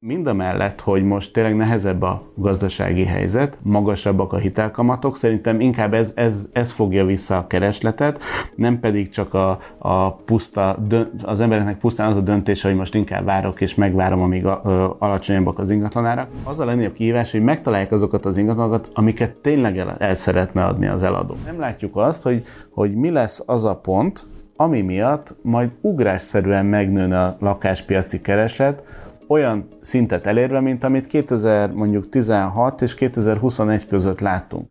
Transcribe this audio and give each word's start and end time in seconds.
Mind 0.00 0.26
a 0.26 0.32
mellett, 0.32 0.80
hogy 0.80 1.04
most 1.04 1.32
tényleg 1.32 1.56
nehezebb 1.56 2.02
a 2.02 2.22
gazdasági 2.34 3.04
helyzet, 3.04 3.58
magasabbak 3.62 4.32
a 4.32 4.36
hitelkamatok, 4.36 5.16
szerintem 5.16 5.60
inkább 5.60 5.94
ez, 5.94 6.12
ez, 6.14 6.48
ez 6.52 6.70
fogja 6.70 7.04
vissza 7.04 7.36
a 7.36 7.46
keresletet, 7.46 8.22
nem 8.54 8.80
pedig 8.80 9.08
csak 9.08 9.34
a, 9.34 9.58
a 9.78 10.14
puszta, 10.14 10.78
az 11.22 11.40
embereknek 11.40 11.78
pusztán 11.78 12.08
az 12.08 12.16
a 12.16 12.20
döntés, 12.20 12.62
hogy 12.62 12.74
most 12.74 12.94
inkább 12.94 13.24
várok 13.24 13.60
és 13.60 13.74
megvárom, 13.74 14.22
amíg 14.22 14.46
a, 14.46 14.64
a, 14.64 14.96
alacsonyabbak 14.98 15.58
az 15.58 15.70
ingatlanárak. 15.70 16.28
Az 16.44 16.60
a 16.60 16.64
legnagyobb 16.64 16.94
kihívás, 16.94 17.30
hogy 17.30 17.42
megtalálják 17.42 17.92
azokat 17.92 18.26
az 18.26 18.36
ingatlanokat, 18.36 18.88
amiket 18.92 19.36
tényleg 19.36 19.78
el, 19.78 19.94
el 19.98 20.14
szeretne 20.14 20.64
adni 20.64 20.86
az 20.86 21.02
eladó. 21.02 21.34
Nem 21.44 21.58
látjuk 21.58 21.96
azt, 21.96 22.22
hogy, 22.22 22.42
hogy 22.70 22.94
mi 22.94 23.10
lesz 23.10 23.42
az 23.46 23.64
a 23.64 23.76
pont, 23.76 24.26
ami 24.56 24.80
miatt 24.80 25.34
majd 25.42 25.70
ugrásszerűen 25.80 26.66
megnőne 26.66 27.22
a 27.22 27.36
lakáspiaci 27.40 28.20
kereslet, 28.20 28.82
olyan 29.28 29.68
szintet 29.80 30.26
elérve, 30.26 30.60
mint 30.60 30.84
amit 30.84 31.06
2000 31.06 31.72
mondjuk 31.72 32.08
16 32.08 32.82
és 32.82 32.94
2021 32.94 33.86
között 33.86 34.20
láttunk. 34.20 34.68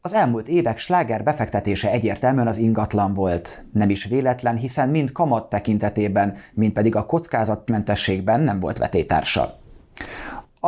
Az 0.00 0.14
elmúlt 0.14 0.48
évek 0.48 0.78
sláger 0.78 1.22
befektetése 1.22 1.90
egyértelműen 1.90 2.46
az 2.46 2.58
ingatlan 2.58 3.14
volt. 3.14 3.64
Nem 3.72 3.90
is 3.90 4.04
véletlen, 4.04 4.56
hiszen 4.56 4.88
mind 4.88 5.12
kamat 5.12 5.48
tekintetében, 5.48 6.36
mind 6.54 6.72
pedig 6.72 6.96
a 6.96 7.06
kockázatmentességben 7.06 8.40
nem 8.40 8.60
volt 8.60 8.78
vetétársa. 8.78 9.58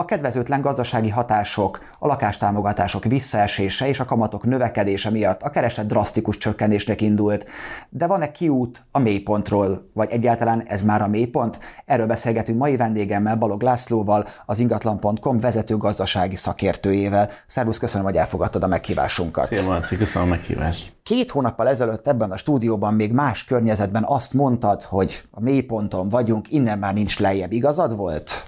A 0.00 0.04
kedvezőtlen 0.04 0.60
gazdasági 0.60 1.08
hatások, 1.08 1.80
a 1.98 2.06
lakástámogatások 2.06 3.04
visszaesése 3.04 3.88
és 3.88 4.00
a 4.00 4.04
kamatok 4.04 4.44
növekedése 4.44 5.10
miatt 5.10 5.42
a 5.42 5.50
kereslet 5.50 5.86
drasztikus 5.86 6.36
csökkenésnek 6.36 7.00
indult. 7.00 7.46
De 7.88 8.06
van-e 8.06 8.32
kiút 8.32 8.84
a 8.90 8.98
mélypontról? 8.98 9.90
Vagy 9.92 10.10
egyáltalán 10.10 10.62
ez 10.66 10.82
már 10.82 11.02
a 11.02 11.08
mélypont? 11.08 11.58
Erről 11.84 12.06
beszélgetünk 12.06 12.58
mai 12.58 12.76
vendégemmel, 12.76 13.36
Balog 13.36 13.62
Lászlóval, 13.62 14.26
az 14.46 14.58
ingatlan.com 14.58 15.38
vezető 15.38 15.76
gazdasági 15.76 16.36
szakértőjével. 16.36 17.30
Szervusz, 17.46 17.78
köszönöm, 17.78 18.06
hogy 18.06 18.16
elfogadtad 18.16 18.62
a 18.62 18.66
meghívásunkat. 18.66 19.46
Szia, 19.46 19.62
Marci, 19.62 19.96
köszönöm 19.96 20.28
a 20.28 20.30
meghívást. 20.30 20.92
Két 21.02 21.30
hónappal 21.30 21.68
ezelőtt 21.68 22.08
ebben 22.08 22.30
a 22.30 22.36
stúdióban 22.36 22.94
még 22.94 23.12
más 23.12 23.44
környezetben 23.44 24.04
azt 24.06 24.34
mondtad, 24.34 24.82
hogy 24.82 25.22
a 25.30 25.40
mélyponton 25.40 26.08
vagyunk, 26.08 26.52
innen 26.52 26.78
már 26.78 26.94
nincs 26.94 27.18
lejjebb. 27.18 27.52
Igazad 27.52 27.96
volt? 27.96 28.44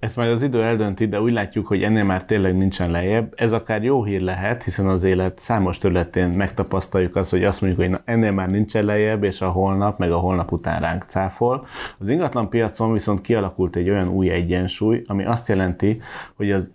Ezt 0.00 0.16
majd 0.16 0.30
az 0.30 0.42
idő 0.42 0.62
eldönti, 0.62 1.06
de 1.06 1.20
úgy 1.20 1.32
látjuk, 1.32 1.66
hogy 1.66 1.82
ennél 1.82 2.04
már 2.04 2.24
tényleg 2.24 2.56
nincsen 2.56 2.90
lejjebb. 2.90 3.32
Ez 3.36 3.52
akár 3.52 3.82
jó 3.82 4.04
hír 4.04 4.20
lehet, 4.20 4.62
hiszen 4.62 4.86
az 4.86 5.04
élet 5.04 5.38
számos 5.38 5.78
területén 5.78 6.28
megtapasztaljuk 6.28 7.16
azt, 7.16 7.30
hogy 7.30 7.44
azt 7.44 7.60
mondjuk, 7.60 7.82
hogy 7.82 7.90
na, 7.90 8.00
ennél 8.04 8.32
már 8.32 8.50
nincsen 8.50 8.84
lejjebb, 8.84 9.24
és 9.24 9.40
a 9.40 9.48
holnap, 9.48 9.98
meg 9.98 10.12
a 10.12 10.16
holnap 10.16 10.52
után 10.52 10.80
ránk 10.80 11.02
cáfol. 11.02 11.66
Az 11.98 12.08
ingatlan 12.08 12.48
piacon 12.48 12.92
viszont 12.92 13.20
kialakult 13.20 13.76
egy 13.76 13.90
olyan 13.90 14.08
új 14.08 14.30
egyensúly, 14.30 15.02
ami 15.06 15.24
azt 15.24 15.48
jelenti, 15.48 16.00
hogy 16.36 16.50
az 16.50 16.70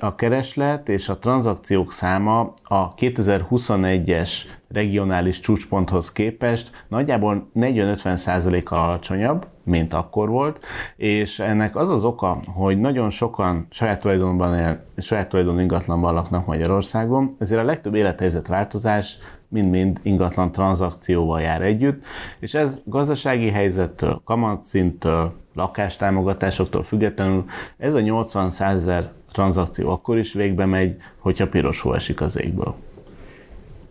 a 0.00 0.14
kereslet 0.14 0.88
és 0.88 1.08
a 1.08 1.18
tranzakciók 1.18 1.92
száma 1.92 2.54
a 2.62 2.94
2021-es 2.94 4.30
regionális 4.68 5.40
csúcsponthoz 5.40 6.12
képest 6.12 6.84
nagyjából 6.88 7.50
40-50%-kal 7.54 8.78
alacsonyabb, 8.78 9.46
mint 9.68 9.92
akkor 9.92 10.28
volt, 10.28 10.64
és 10.96 11.38
ennek 11.38 11.76
az 11.76 11.90
az 11.90 12.04
oka, 12.04 12.40
hogy 12.46 12.78
nagyon 12.78 13.10
sokan 13.10 13.66
saját 13.70 14.00
tulajdonban 14.00 14.58
él, 14.58 14.84
saját 14.96 15.28
tulajdon 15.28 15.60
ingatlanban 15.60 16.14
laknak 16.14 16.46
Magyarországon, 16.46 17.36
ezért 17.38 17.60
a 17.60 17.64
legtöbb 17.64 17.94
élethelyzet 17.94 18.46
változás 18.46 19.18
mind-mind 19.48 19.98
ingatlan 20.02 20.52
tranzakcióval 20.52 21.40
jár 21.40 21.62
együtt, 21.62 22.04
és 22.38 22.54
ez 22.54 22.80
gazdasági 22.84 23.50
helyzettől, 23.50 24.20
kamatszinttől, 24.24 25.32
lakástámogatásoktól 25.54 26.82
függetlenül 26.82 27.44
ez 27.78 27.94
a 27.94 28.00
80 28.00 28.50
ezer 28.58 29.10
tranzakció 29.32 29.90
akkor 29.90 30.18
is 30.18 30.32
végbe 30.32 30.66
megy, 30.66 30.96
hogyha 31.18 31.48
piros 31.48 31.80
hó 31.80 31.94
esik 31.94 32.20
az 32.20 32.40
égből. 32.40 32.74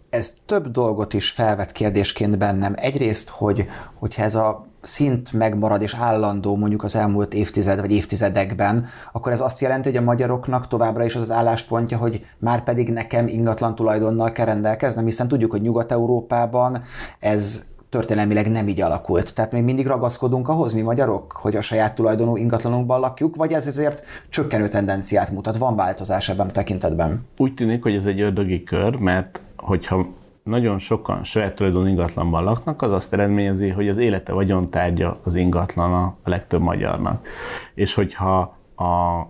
Ez 0.10 0.34
több 0.46 0.68
dolgot 0.68 1.14
is 1.14 1.30
felvet 1.30 1.72
kérdésként 1.72 2.38
bennem. 2.38 2.74
Egyrészt, 2.76 3.30
hogy, 3.30 3.68
hogyha 3.94 4.24
ez 4.24 4.36
a 4.36 4.67
szint 4.88 5.32
megmarad 5.34 5.82
és 5.82 5.96
állandó 6.00 6.56
mondjuk 6.56 6.84
az 6.84 6.96
elmúlt 6.96 7.34
évtized 7.34 7.80
vagy 7.80 7.92
évtizedekben, 7.92 8.86
akkor 9.12 9.32
ez 9.32 9.42
azt 9.42 9.60
jelenti, 9.60 9.90
hogy 9.90 9.98
a 9.98 10.02
magyaroknak 10.02 10.68
továbbra 10.68 11.04
is 11.04 11.16
az 11.16 11.22
az 11.22 11.32
álláspontja, 11.32 11.98
hogy 11.98 12.26
már 12.38 12.64
pedig 12.64 12.90
nekem 12.90 13.28
ingatlan 13.28 13.76
tulajdonnal 13.76 14.32
kell 14.32 14.46
rendelkeznem, 14.46 15.06
hiszen 15.06 15.28
tudjuk, 15.28 15.52
hogy 15.52 15.62
Nyugat-Európában 15.62 16.82
ez 17.20 17.66
történelmileg 17.90 18.52
nem 18.52 18.68
így 18.68 18.82
alakult. 18.82 19.34
Tehát 19.34 19.52
még 19.52 19.64
mindig 19.64 19.88
ragaszkodunk 19.88 20.50
ahhoz, 20.50 20.74
mi 20.74 20.82
magyarok, 20.82 21.32
hogy 21.32 21.56
a 21.56 21.62
saját 21.62 21.96
tulajdonú 21.96 22.36
ingatlanunkban 22.36 23.00
lakjuk, 23.00 23.36
vagy 23.36 23.54
ez 23.54 23.68
ezért 23.68 24.04
csökkenő 24.30 24.68
tendenciát 24.68 25.32
mutat? 25.32 25.58
Van 25.58 25.76
változás 25.76 26.30
ebben 26.30 26.48
a 26.48 26.52
tekintetben? 26.52 27.26
Úgy 27.38 27.54
tűnik, 27.54 27.84
hogy 27.84 27.96
ez 27.96 28.06
egy 28.06 28.22
ördögi 28.22 28.64
kör, 28.64 28.96
mert 28.96 29.42
hogyha 29.58 30.08
nagyon 30.48 30.80
sokan 30.80 31.24
saját 31.24 31.56
tulajdon 31.56 31.88
ingatlanban 31.88 32.44
laknak, 32.44 32.82
az 32.82 32.92
azt 32.92 33.14
eredményezi, 33.14 33.70
hogy 33.70 33.90
az 33.90 33.98
élete 33.98 34.34
vagyontárgya 34.34 35.20
az 35.24 35.36
ingatlan 35.36 35.94
a 35.94 36.16
legtöbb 36.24 36.62
magyarnak. 36.62 37.28
És 37.74 37.94
hogyha 37.94 38.58
a, 38.76 39.22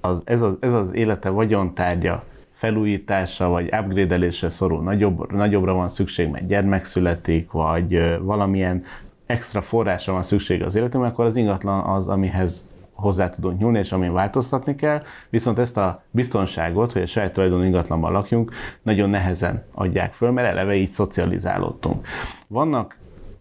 az, 0.00 0.22
ez, 0.24 0.42
az, 0.42 0.56
ez 0.60 0.72
az 0.72 0.94
élete 0.94 1.28
vagyontárgya 1.28 2.24
felújításra 2.52 3.48
vagy 3.48 3.64
upgrade-elésre 3.64 4.48
szorul, 4.48 4.82
nagyobb, 4.82 5.32
nagyobbra 5.32 5.74
van 5.74 5.88
szükség, 5.88 6.30
mert 6.30 6.46
gyermek 6.46 6.84
születik, 6.84 7.50
vagy 7.50 8.18
valamilyen 8.20 8.82
extra 9.26 9.62
forrásra 9.62 10.12
van 10.12 10.22
szükség 10.22 10.62
az 10.62 10.74
életünkben, 10.74 11.12
akkor 11.12 11.24
az 11.24 11.36
ingatlan 11.36 11.80
az, 11.80 12.08
amihez 12.08 12.68
hozzá 12.96 13.30
tudunk 13.30 13.58
nyúlni, 13.58 13.78
és 13.78 13.92
amin 13.92 14.12
változtatni 14.12 14.74
kell, 14.74 15.02
viszont 15.30 15.58
ezt 15.58 15.76
a 15.76 16.02
biztonságot, 16.10 16.92
hogy 16.92 17.02
a 17.02 17.06
saját 17.06 17.32
tulajdon 17.32 17.64
ingatlanban 17.64 18.12
lakjunk, 18.12 18.52
nagyon 18.82 19.10
nehezen 19.10 19.64
adják 19.74 20.12
föl, 20.12 20.30
mert 20.30 20.48
eleve 20.48 20.74
így 20.74 20.90
szocializálódtunk. 20.90 22.06
Vannak 22.46 22.96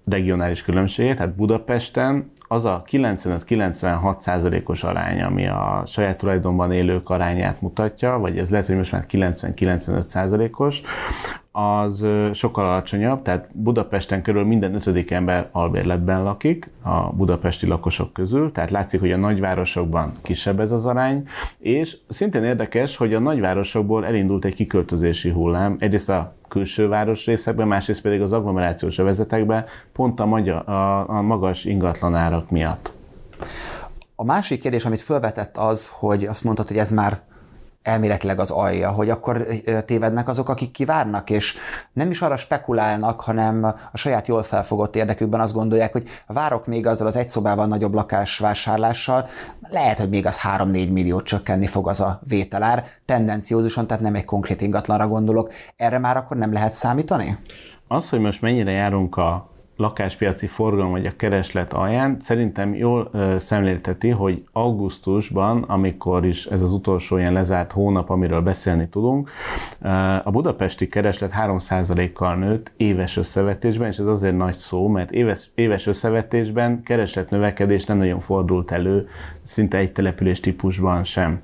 regionális 0.05 0.63
különbségek, 0.63 1.17
tehát 1.17 1.35
Budapesten 1.35 2.31
az 2.47 2.65
a 2.65 2.83
95-96 2.91 4.17
százalékos 4.17 4.83
arány, 4.83 5.21
ami 5.21 5.47
a 5.47 5.83
saját 5.85 6.17
tulajdonban 6.17 6.71
élők 6.71 7.09
arányát 7.09 7.61
mutatja, 7.61 8.17
vagy 8.17 8.37
ez 8.37 8.49
lehet, 8.49 8.67
hogy 8.67 8.75
most 8.75 8.91
már 8.91 9.05
90-95 9.09 10.01
százalékos, 10.01 10.81
az 11.55 12.05
sokkal 12.33 12.65
alacsonyabb, 12.65 13.21
tehát 13.21 13.47
Budapesten 13.51 14.21
körül 14.21 14.43
minden 14.43 14.75
ötödik 14.75 15.11
ember 15.11 15.49
albérletben 15.51 16.23
lakik 16.23 16.69
a 16.81 17.13
budapesti 17.13 17.67
lakosok 17.67 18.13
közül, 18.13 18.51
tehát 18.51 18.71
látszik, 18.71 18.99
hogy 18.99 19.11
a 19.11 19.17
nagyvárosokban 19.17 20.11
kisebb 20.21 20.59
ez 20.59 20.71
az 20.71 20.85
arány, 20.85 21.27
és 21.57 21.97
szintén 22.09 22.43
érdekes, 22.43 22.97
hogy 22.97 23.13
a 23.13 23.19
nagyvárosokból 23.19 24.05
elindult 24.05 24.45
egy 24.45 24.55
kiköltözési 24.55 25.29
hullám, 25.29 25.75
egyrészt 25.79 26.09
a 26.09 26.33
külső 26.47 26.87
városrészekben, 26.87 27.67
másrészt 27.67 28.01
pedig 28.01 28.21
az 28.21 28.31
agglomerációs 28.31 28.97
övezetekben, 28.97 29.65
pont 29.93 30.19
a, 30.19 30.25
magyar, 30.25 30.69
a, 30.69 31.09
a 31.09 31.21
magas 31.21 31.65
ingatlanárak 31.65 32.49
miatt. 32.49 32.91
A 34.15 34.23
másik 34.23 34.61
kérdés, 34.61 34.85
amit 34.85 35.01
felvetett 35.01 35.57
az, 35.57 35.89
hogy 35.99 36.25
azt 36.25 36.43
mondtad, 36.43 36.67
hogy 36.67 36.77
ez 36.77 36.91
már 36.91 37.21
elméletileg 37.85 38.39
az 38.39 38.51
alja, 38.51 38.89
hogy 38.89 39.09
akkor 39.09 39.47
tévednek 39.85 40.27
azok, 40.27 40.49
akik 40.49 40.71
kivárnak, 40.71 41.29
és 41.29 41.57
nem 41.93 42.09
is 42.09 42.21
arra 42.21 42.37
spekulálnak, 42.37 43.21
hanem 43.21 43.63
a 43.91 43.97
saját 43.97 44.27
jól 44.27 44.43
felfogott 44.43 44.95
érdekükben 44.95 45.39
azt 45.39 45.53
gondolják, 45.53 45.91
hogy 45.91 46.07
várok 46.27 46.67
még 46.67 46.87
azzal 46.87 47.07
az 47.07 47.15
egy 47.15 47.29
szobával 47.29 47.65
nagyobb 47.65 47.93
lakás 47.93 48.39
vásárlással, 48.39 49.27
lehet, 49.69 49.99
hogy 49.99 50.09
még 50.09 50.25
az 50.25 50.39
3-4 50.57 50.91
milliót 50.91 51.25
csökkenni 51.25 51.67
fog 51.67 51.87
az 51.87 52.01
a 52.01 52.19
vételár, 52.27 52.85
tendenciózusan, 53.05 53.87
tehát 53.87 54.03
nem 54.03 54.15
egy 54.15 54.25
konkrét 54.25 54.61
ingatlanra 54.61 55.07
gondolok. 55.07 55.53
Erre 55.75 55.99
már 55.99 56.17
akkor 56.17 56.37
nem 56.37 56.53
lehet 56.53 56.73
számítani? 56.73 57.37
Az, 57.87 58.09
hogy 58.09 58.19
most 58.19 58.41
mennyire 58.41 58.71
járunk 58.71 59.17
a 59.17 59.54
lakáspiaci 59.75 60.47
forgalom 60.47 60.91
vagy 60.91 61.05
a 61.05 61.15
kereslet 61.15 61.73
alján 61.73 62.17
szerintem 62.19 62.75
jól 62.75 63.11
szemlélteti, 63.37 64.09
hogy 64.09 64.43
augusztusban, 64.51 65.63
amikor 65.63 66.25
is 66.25 66.45
ez 66.45 66.61
az 66.61 66.71
utolsó 66.71 67.17
ilyen 67.17 67.33
lezárt 67.33 67.71
hónap, 67.71 68.09
amiről 68.09 68.41
beszélni 68.41 68.89
tudunk, 68.89 69.29
a 70.23 70.31
budapesti 70.31 70.87
kereslet 70.87 71.33
3%-kal 71.39 72.35
nőtt 72.35 72.71
éves 72.77 73.17
összevetésben, 73.17 73.87
és 73.87 73.97
ez 73.97 74.05
azért 74.05 74.37
nagy 74.37 74.55
szó, 74.55 74.87
mert 74.87 75.11
éves, 75.11 75.49
éves 75.55 75.87
összevetésben 75.87 76.83
kereslet 76.83 77.29
növekedés 77.29 77.85
nem 77.85 77.97
nagyon 77.97 78.19
fordult 78.19 78.71
elő, 78.71 79.07
szinte 79.41 79.77
egy 79.77 79.91
település 79.91 80.39
típusban 80.39 81.03
sem. 81.03 81.39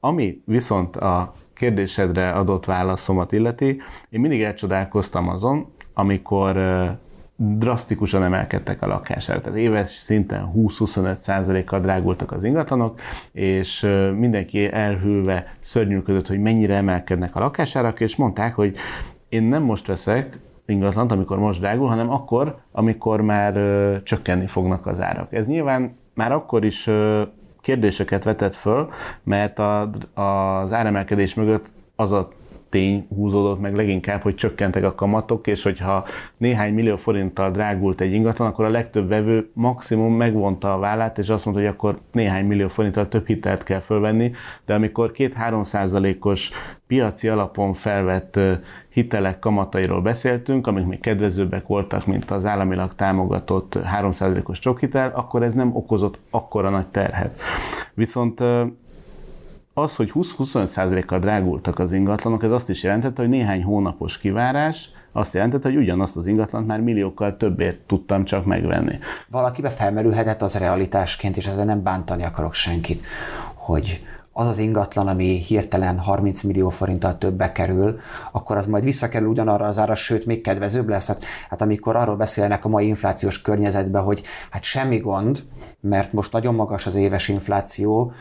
Ami 0.00 0.42
viszont 0.44 0.96
a 0.96 1.34
kérdésedre 1.54 2.30
adott 2.30 2.64
válaszomat 2.64 3.32
illeti, 3.32 3.80
én 4.10 4.20
mindig 4.20 4.42
elcsodálkoztam 4.42 5.28
azon, 5.28 5.72
amikor 5.94 6.56
drasztikusan 7.40 8.22
emelkedtek 8.22 8.82
a 8.82 8.86
lakásárak. 8.86 9.42
Tehát 9.42 9.58
éves 9.58 9.88
szinten 9.88 10.52
20-25 10.56 11.62
kal 11.66 11.80
drágultak 11.80 12.32
az 12.32 12.44
ingatlanok, 12.44 13.00
és 13.32 13.80
mindenki 14.16 14.72
elhűlve 14.72 15.52
szörnyűködött, 15.60 16.26
hogy 16.26 16.40
mennyire 16.40 16.74
emelkednek 16.74 17.36
a 17.36 17.40
lakásárak, 17.40 18.00
és 18.00 18.16
mondták, 18.16 18.54
hogy 18.54 18.76
én 19.28 19.42
nem 19.42 19.62
most 19.62 19.86
veszek 19.86 20.38
ingatlant, 20.66 21.12
amikor 21.12 21.38
most 21.38 21.60
drágul, 21.60 21.88
hanem 21.88 22.10
akkor, 22.10 22.58
amikor 22.72 23.20
már 23.20 23.56
ö, 23.56 23.96
csökkenni 24.02 24.46
fognak 24.46 24.86
az 24.86 25.00
árak. 25.00 25.32
Ez 25.32 25.46
nyilván 25.46 25.96
már 26.14 26.32
akkor 26.32 26.64
is 26.64 26.86
ö, 26.86 27.22
kérdéseket 27.60 28.24
vetett 28.24 28.54
föl, 28.54 28.88
mert 29.22 29.58
a, 29.58 29.90
az 30.14 30.72
áremelkedés 30.72 31.34
mögött 31.34 31.66
az 31.96 32.12
a 32.12 32.28
tény 32.68 33.06
húzódott 33.14 33.60
meg 33.60 33.74
leginkább, 33.74 34.22
hogy 34.22 34.34
csökkentek 34.34 34.84
a 34.84 34.94
kamatok, 34.94 35.46
és 35.46 35.62
hogyha 35.62 36.04
néhány 36.36 36.74
millió 36.74 36.96
forinttal 36.96 37.50
drágult 37.50 38.00
egy 38.00 38.12
ingatlan, 38.12 38.48
akkor 38.48 38.64
a 38.64 38.70
legtöbb 38.70 39.08
vevő 39.08 39.50
maximum 39.52 40.14
megvonta 40.14 40.74
a 40.74 40.78
vállát, 40.78 41.18
és 41.18 41.28
azt 41.28 41.44
mondta, 41.44 41.62
hogy 41.62 41.72
akkor 41.72 41.98
néhány 42.12 42.46
millió 42.46 42.68
forinttal 42.68 43.08
több 43.08 43.26
hitelt 43.26 43.62
kell 43.62 43.80
fölvenni, 43.80 44.32
de 44.66 44.74
amikor 44.74 45.12
két-három 45.12 45.62
százalékos 45.62 46.50
piaci 46.86 47.28
alapon 47.28 47.74
felvett 47.74 48.40
hitelek 48.88 49.38
kamatairól 49.38 50.00
beszéltünk, 50.02 50.66
amik 50.66 50.86
még 50.86 51.00
kedvezőbbek 51.00 51.66
voltak, 51.66 52.06
mint 52.06 52.30
az 52.30 52.44
államilag 52.46 52.94
támogatott 52.94 53.78
3%-os 54.00 54.58
csokhitel, 54.58 55.12
akkor 55.14 55.42
ez 55.42 55.54
nem 55.54 55.76
okozott 55.76 56.18
akkora 56.30 56.70
nagy 56.70 56.86
terhet. 56.86 57.40
Viszont 57.94 58.42
az, 59.78 59.96
hogy 59.96 60.12
20-25%-kal 60.14 61.18
drágultak 61.18 61.78
az 61.78 61.92
ingatlanok, 61.92 62.42
ez 62.42 62.50
azt 62.50 62.70
is 62.70 62.82
jelentette, 62.82 63.20
hogy 63.20 63.30
néhány 63.30 63.62
hónapos 63.62 64.18
kivárás, 64.18 64.90
azt 65.12 65.34
jelentette, 65.34 65.68
hogy 65.68 65.78
ugyanazt 65.78 66.16
az 66.16 66.26
ingatlant 66.26 66.66
már 66.66 66.80
milliókkal 66.80 67.36
többért 67.36 67.78
tudtam 67.78 68.24
csak 68.24 68.44
megvenni. 68.44 68.98
Valakibe 69.30 69.68
felmerülhetett 69.68 70.42
az 70.42 70.54
realitásként, 70.54 71.36
és 71.36 71.46
ezzel 71.46 71.64
nem 71.64 71.82
bántani 71.82 72.24
akarok 72.24 72.54
senkit, 72.54 73.04
hogy 73.54 74.02
az 74.32 74.46
az 74.46 74.58
ingatlan, 74.58 75.08
ami 75.08 75.24
hirtelen 75.24 75.98
30 75.98 76.42
millió 76.42 76.68
forinttal 76.68 77.18
többbe 77.18 77.52
kerül, 77.52 77.98
akkor 78.32 78.56
az 78.56 78.66
majd 78.66 78.84
visszakerül 78.84 79.28
ugyanarra 79.28 79.66
az 79.66 79.78
ára, 79.78 79.94
sőt, 79.94 80.26
még 80.26 80.40
kedvezőbb 80.40 80.88
lesz. 80.88 81.06
Hát, 81.06 81.24
hát 81.50 81.62
amikor 81.62 81.96
arról 81.96 82.16
beszélnek 82.16 82.64
a 82.64 82.68
mai 82.68 82.86
inflációs 82.86 83.40
környezetben, 83.40 84.02
hogy 84.02 84.22
hát 84.50 84.62
semmi 84.62 84.98
gond, 84.98 85.42
mert 85.80 86.12
most 86.12 86.32
nagyon 86.32 86.54
magas 86.54 86.86
az 86.86 86.94
éves 86.94 87.28
infláció, 87.28 88.12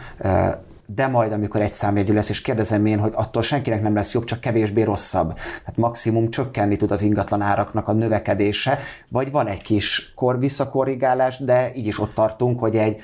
de 0.96 1.08
majd, 1.08 1.32
amikor 1.32 1.62
egy 1.62 1.72
számjegyű 1.72 2.14
lesz, 2.14 2.30
és 2.30 2.42
kérdezem 2.42 2.86
én, 2.86 3.00
hogy 3.00 3.12
attól 3.16 3.42
senkinek 3.42 3.82
nem 3.82 3.94
lesz 3.94 4.14
jobb, 4.14 4.24
csak 4.24 4.40
kevésbé 4.40 4.82
rosszabb. 4.82 5.34
Tehát 5.34 5.76
maximum 5.76 6.30
csökkenni 6.30 6.76
tud 6.76 6.92
az 6.92 7.02
ingatlan 7.02 7.42
áraknak 7.42 7.88
a 7.88 7.94
növekedése, 7.94 8.80
vagy 9.10 9.32
van 9.32 9.48
egy 9.48 9.62
kis 9.62 10.14
kor 10.16 10.40
visszakorrigálás, 10.40 11.38
de 11.38 11.72
így 11.76 11.88
is 11.88 12.00
ott 12.00 12.14
tartunk, 12.14 12.60
hogy 12.60 12.76
egy 12.76 13.02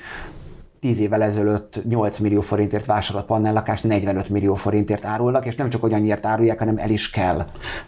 10 0.80 1.00
évvel 1.00 1.22
ezelőtt 1.22 1.82
8 1.88 2.18
millió 2.18 2.40
forintért 2.40 2.86
vásárolt 2.86 3.26
pannellakást 3.26 3.84
45 3.84 4.28
millió 4.28 4.54
forintért 4.54 5.04
árulnak, 5.04 5.46
és 5.46 5.54
nem 5.54 5.68
csak 5.68 5.80
hogy 5.80 5.92
annyiért 5.92 6.26
árulják, 6.26 6.58
hanem 6.58 6.76
el 6.78 6.90
is 6.90 7.10
kell. 7.10 7.46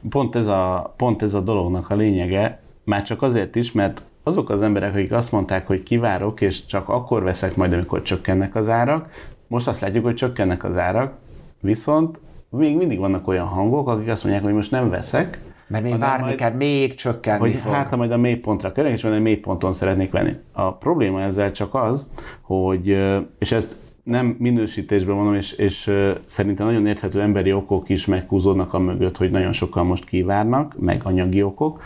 Pont 0.09 0.37
ez 0.37 0.47
a, 0.47 0.95
pont 0.97 1.23
ez 1.23 1.35
a 1.35 1.41
dolognak 1.41 1.91
a 1.91 1.95
lényege, 1.95 2.61
már 2.85 3.03
csak 3.03 3.23
azért 3.23 3.55
is, 3.57 3.73
mert 3.73 4.03
azok 4.23 4.51
az 4.51 4.63
emberek, 4.63 4.95
akik 4.95 5.13
azt 5.13 5.33
mondták, 5.33 5.67
hogy 5.67 5.83
kivárok, 5.83 6.41
és 6.41 6.67
csak 6.67 6.89
akkor 6.89 7.23
veszek 7.23 7.57
majd, 7.57 7.73
amikor 7.73 8.03
csökkennek 8.03 8.55
az 8.55 8.69
árak, 8.69 9.09
most 9.47 9.69
azt 9.69 9.81
látjuk, 9.81 10.05
hogy 10.05 10.15
csökkennek 10.15 10.65
az 10.65 10.77
árak, 10.77 11.13
viszont 11.61 12.19
még 12.49 12.77
mindig 12.77 12.99
vannak 12.99 13.29
olyan 13.29 13.47
hangok, 13.47 13.89
akik 13.89 14.09
azt 14.09 14.23
mondják, 14.23 14.45
hogy 14.45 14.55
most 14.55 14.71
nem 14.71 14.91
veszek, 14.91 15.39
mert 15.69 15.85
még 15.85 15.99
várni 15.99 16.25
majd, 16.25 16.37
kell, 16.37 16.53
még 16.53 16.95
csökkenni 16.95 17.39
hogy 17.39 17.53
fog. 17.53 17.73
Hát, 17.73 17.91
ha 17.91 17.97
majd 17.97 18.11
a 18.11 18.17
mélypontra 18.17 18.73
kerek, 18.73 18.93
és 18.93 19.03
majd 19.03 19.15
a 19.15 19.21
mélyponton 19.21 19.73
szeretnék 19.73 20.11
venni. 20.11 20.33
A 20.53 20.73
probléma 20.73 21.21
ezzel 21.21 21.53
csak 21.53 21.75
az, 21.75 22.07
hogy, 22.41 22.99
és 23.39 23.53
ezt 23.53 23.77
nem 24.03 24.37
minősítésben 24.39 25.15
mondom, 25.15 25.35
és, 25.35 25.53
és 25.53 25.93
szerintem 26.25 26.67
nagyon 26.67 26.87
érthető 26.87 27.21
emberi 27.21 27.53
okok 27.53 27.89
is 27.89 28.07
meghúzódnak 28.07 28.75
a 28.75 28.79
mögött, 28.79 29.17
hogy 29.17 29.31
nagyon 29.31 29.53
sokan 29.53 29.87
most 29.87 30.05
kivárnak, 30.05 30.75
meg 30.79 31.01
anyagi 31.05 31.43
okok, 31.43 31.83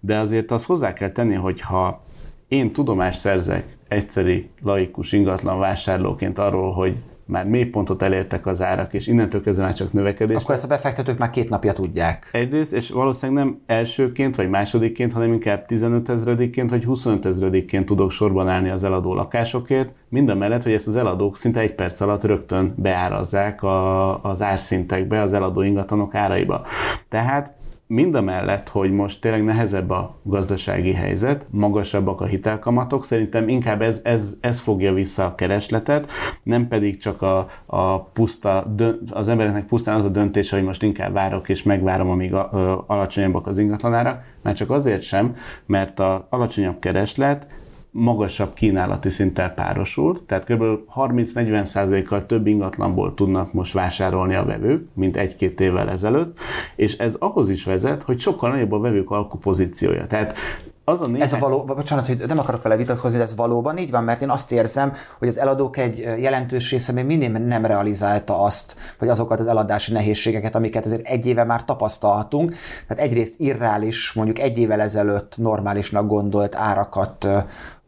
de 0.00 0.18
azért 0.18 0.50
azt 0.50 0.66
hozzá 0.66 0.92
kell 0.92 1.10
tenni, 1.10 1.34
hogy 1.34 1.60
ha 1.60 2.04
én 2.48 2.72
tudomást 2.72 3.18
szerzek 3.18 3.76
egyszeri 3.92 4.48
laikus 4.62 5.12
ingatlan 5.12 5.58
vásárlóként 5.58 6.38
arról, 6.38 6.72
hogy 6.72 6.96
már 7.24 7.46
mélypontot 7.46 8.02
elértek 8.02 8.46
az 8.46 8.62
árak, 8.62 8.94
és 8.94 9.06
innentől 9.06 9.42
kezdve 9.42 9.64
már 9.64 9.74
csak 9.74 9.92
növekedés. 9.92 10.36
Akkor 10.36 10.54
ezt 10.54 10.64
a 10.64 10.68
befektetők 10.68 11.18
már 11.18 11.30
két 11.30 11.48
napja 11.48 11.72
tudják. 11.72 12.28
Egyrészt, 12.32 12.72
és 12.72 12.90
valószínűleg 12.90 13.44
nem 13.44 13.60
elsőként, 13.66 14.36
vagy 14.36 14.48
másodikként, 14.48 15.12
hanem 15.12 15.32
inkább 15.32 15.66
15 15.66 16.08
ezredikként, 16.08 16.70
vagy 16.70 16.84
25 16.84 17.26
ezredikként 17.26 17.86
tudok 17.86 18.10
sorban 18.10 18.48
állni 18.48 18.70
az 18.70 18.84
eladó 18.84 19.14
lakásokért, 19.14 19.90
mind 20.08 20.28
a 20.28 20.34
mellett, 20.34 20.62
hogy 20.62 20.72
ezt 20.72 20.86
az 20.86 20.96
eladók 20.96 21.36
szinte 21.36 21.60
egy 21.60 21.74
perc 21.74 22.00
alatt 22.00 22.24
rögtön 22.24 22.74
beárazzák 22.76 23.62
a, 23.62 24.22
az 24.24 24.42
árszintekbe, 24.42 25.20
az 25.20 25.32
eladó 25.32 25.62
ingatlanok 25.62 26.14
áraiba. 26.14 26.66
Tehát 27.08 27.52
mind 27.92 28.14
a 28.14 28.20
mellett, 28.20 28.68
hogy 28.68 28.92
most 28.92 29.20
tényleg 29.20 29.44
nehezebb 29.44 29.90
a 29.90 30.16
gazdasági 30.22 30.92
helyzet, 30.92 31.46
magasabbak 31.50 32.20
a 32.20 32.24
hitelkamatok, 32.24 33.04
szerintem 33.04 33.48
inkább 33.48 33.82
ez, 33.82 34.00
ez, 34.04 34.36
ez 34.40 34.60
fogja 34.60 34.92
vissza 34.92 35.24
a 35.24 35.34
keresletet, 35.34 36.10
nem 36.42 36.68
pedig 36.68 36.98
csak 36.98 37.22
a, 37.22 37.48
a 37.66 38.00
puszta, 38.00 38.74
az 39.10 39.28
embereknek 39.28 39.66
pusztán 39.66 39.96
az 39.96 40.04
a 40.04 40.08
döntés, 40.08 40.50
hogy 40.50 40.62
most 40.62 40.82
inkább 40.82 41.12
várok 41.12 41.48
és 41.48 41.62
megvárom, 41.62 42.10
amíg 42.10 42.34
a, 42.34 42.52
a, 42.52 42.84
alacsonyabbak 42.86 43.46
az 43.46 43.58
ingatlanárak, 43.58 44.24
már 44.42 44.54
csak 44.54 44.70
azért 44.70 45.02
sem, 45.02 45.36
mert 45.66 46.00
a 46.00 46.26
alacsonyabb 46.30 46.78
kereslet 46.78 47.46
magasabb 47.94 48.54
kínálati 48.54 49.08
szinttel 49.08 49.54
párosult, 49.54 50.22
tehát 50.22 50.44
kb. 50.44 50.62
30-40%-kal 50.96 52.26
több 52.26 52.46
ingatlanból 52.46 53.14
tudnak 53.14 53.52
most 53.52 53.72
vásárolni 53.72 54.34
a 54.34 54.44
vevők, 54.44 54.86
mint 54.94 55.16
egy-két 55.16 55.60
évvel 55.60 55.90
ezelőtt, 55.90 56.38
és 56.76 56.98
ez 56.98 57.16
ahhoz 57.18 57.50
is 57.50 57.64
vezet, 57.64 58.02
hogy 58.02 58.18
sokkal 58.18 58.50
nagyobb 58.50 58.72
a 58.72 58.78
vevők 58.78 59.10
alkupozíciója. 59.10 60.06
Tehát 60.06 60.36
az 60.84 61.00
a 61.00 61.06
néhány... 61.06 61.20
Ez 61.20 61.32
a 61.32 61.38
való, 61.38 61.64
bocsánat, 61.64 62.06
hogy 62.06 62.22
nem 62.26 62.38
akarok 62.38 62.62
vele 62.62 62.76
vitatkozni, 62.76 63.18
de 63.18 63.24
ez 63.24 63.36
valóban 63.36 63.78
így 63.78 63.90
van, 63.90 64.04
mert 64.04 64.22
én 64.22 64.30
azt 64.30 64.52
érzem, 64.52 64.92
hogy 65.18 65.28
az 65.28 65.38
eladók 65.38 65.76
egy 65.76 65.98
jelentős 65.98 66.70
része 66.70 66.92
még 66.92 67.04
mindig 67.04 67.30
nem 67.30 67.66
realizálta 67.66 68.42
azt, 68.42 68.76
hogy 68.98 69.08
azokat 69.08 69.40
az 69.40 69.46
eladási 69.46 69.92
nehézségeket, 69.92 70.54
amiket 70.54 70.84
azért 70.84 71.06
egy 71.06 71.26
éve 71.26 71.44
már 71.44 71.64
tapasztalhatunk. 71.64 72.54
Tehát 72.86 73.04
egyrészt 73.04 73.40
irreális, 73.40 74.12
mondjuk 74.12 74.38
egy 74.38 74.58
évvel 74.58 74.80
ezelőtt 74.80 75.38
normálisnak 75.38 76.06
gondolt 76.06 76.54
árakat 76.54 77.28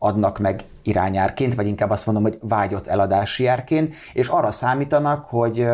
adnak 0.04 0.38
meg 0.38 0.64
irányárként, 0.84 1.54
vagy 1.54 1.66
inkább 1.66 1.90
azt 1.90 2.06
mondom, 2.06 2.22
hogy 2.22 2.38
vágyott 2.40 2.86
eladási 2.86 3.46
árként, 3.46 3.94
és 4.12 4.28
arra 4.28 4.50
számítanak, 4.50 5.25
hogy 5.28 5.66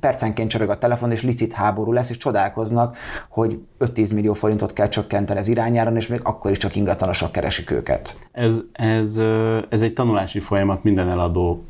percenként 0.00 0.50
csörög 0.50 0.70
a 0.70 0.78
telefon, 0.78 1.10
és 1.10 1.22
licit 1.22 1.52
háború 1.52 1.92
lesz, 1.92 2.10
és 2.10 2.16
csodálkoznak, 2.16 2.96
hogy 3.28 3.58
5-10 3.80 4.14
millió 4.14 4.32
forintot 4.32 4.72
kell 4.72 4.88
csökkenteni 4.88 5.38
az 5.38 5.48
irányáron, 5.48 5.96
és 5.96 6.06
még 6.06 6.20
akkor 6.22 6.50
is 6.50 6.58
csak 6.58 6.76
ingatlanosok 6.76 7.32
keresik 7.32 7.70
őket. 7.70 8.14
Ez, 8.32 8.60
ez, 8.72 9.20
ez 9.68 9.82
egy 9.82 9.92
tanulási 9.92 10.40
folyamat 10.40 10.82
minden 10.82 11.08
eladó 11.08 11.64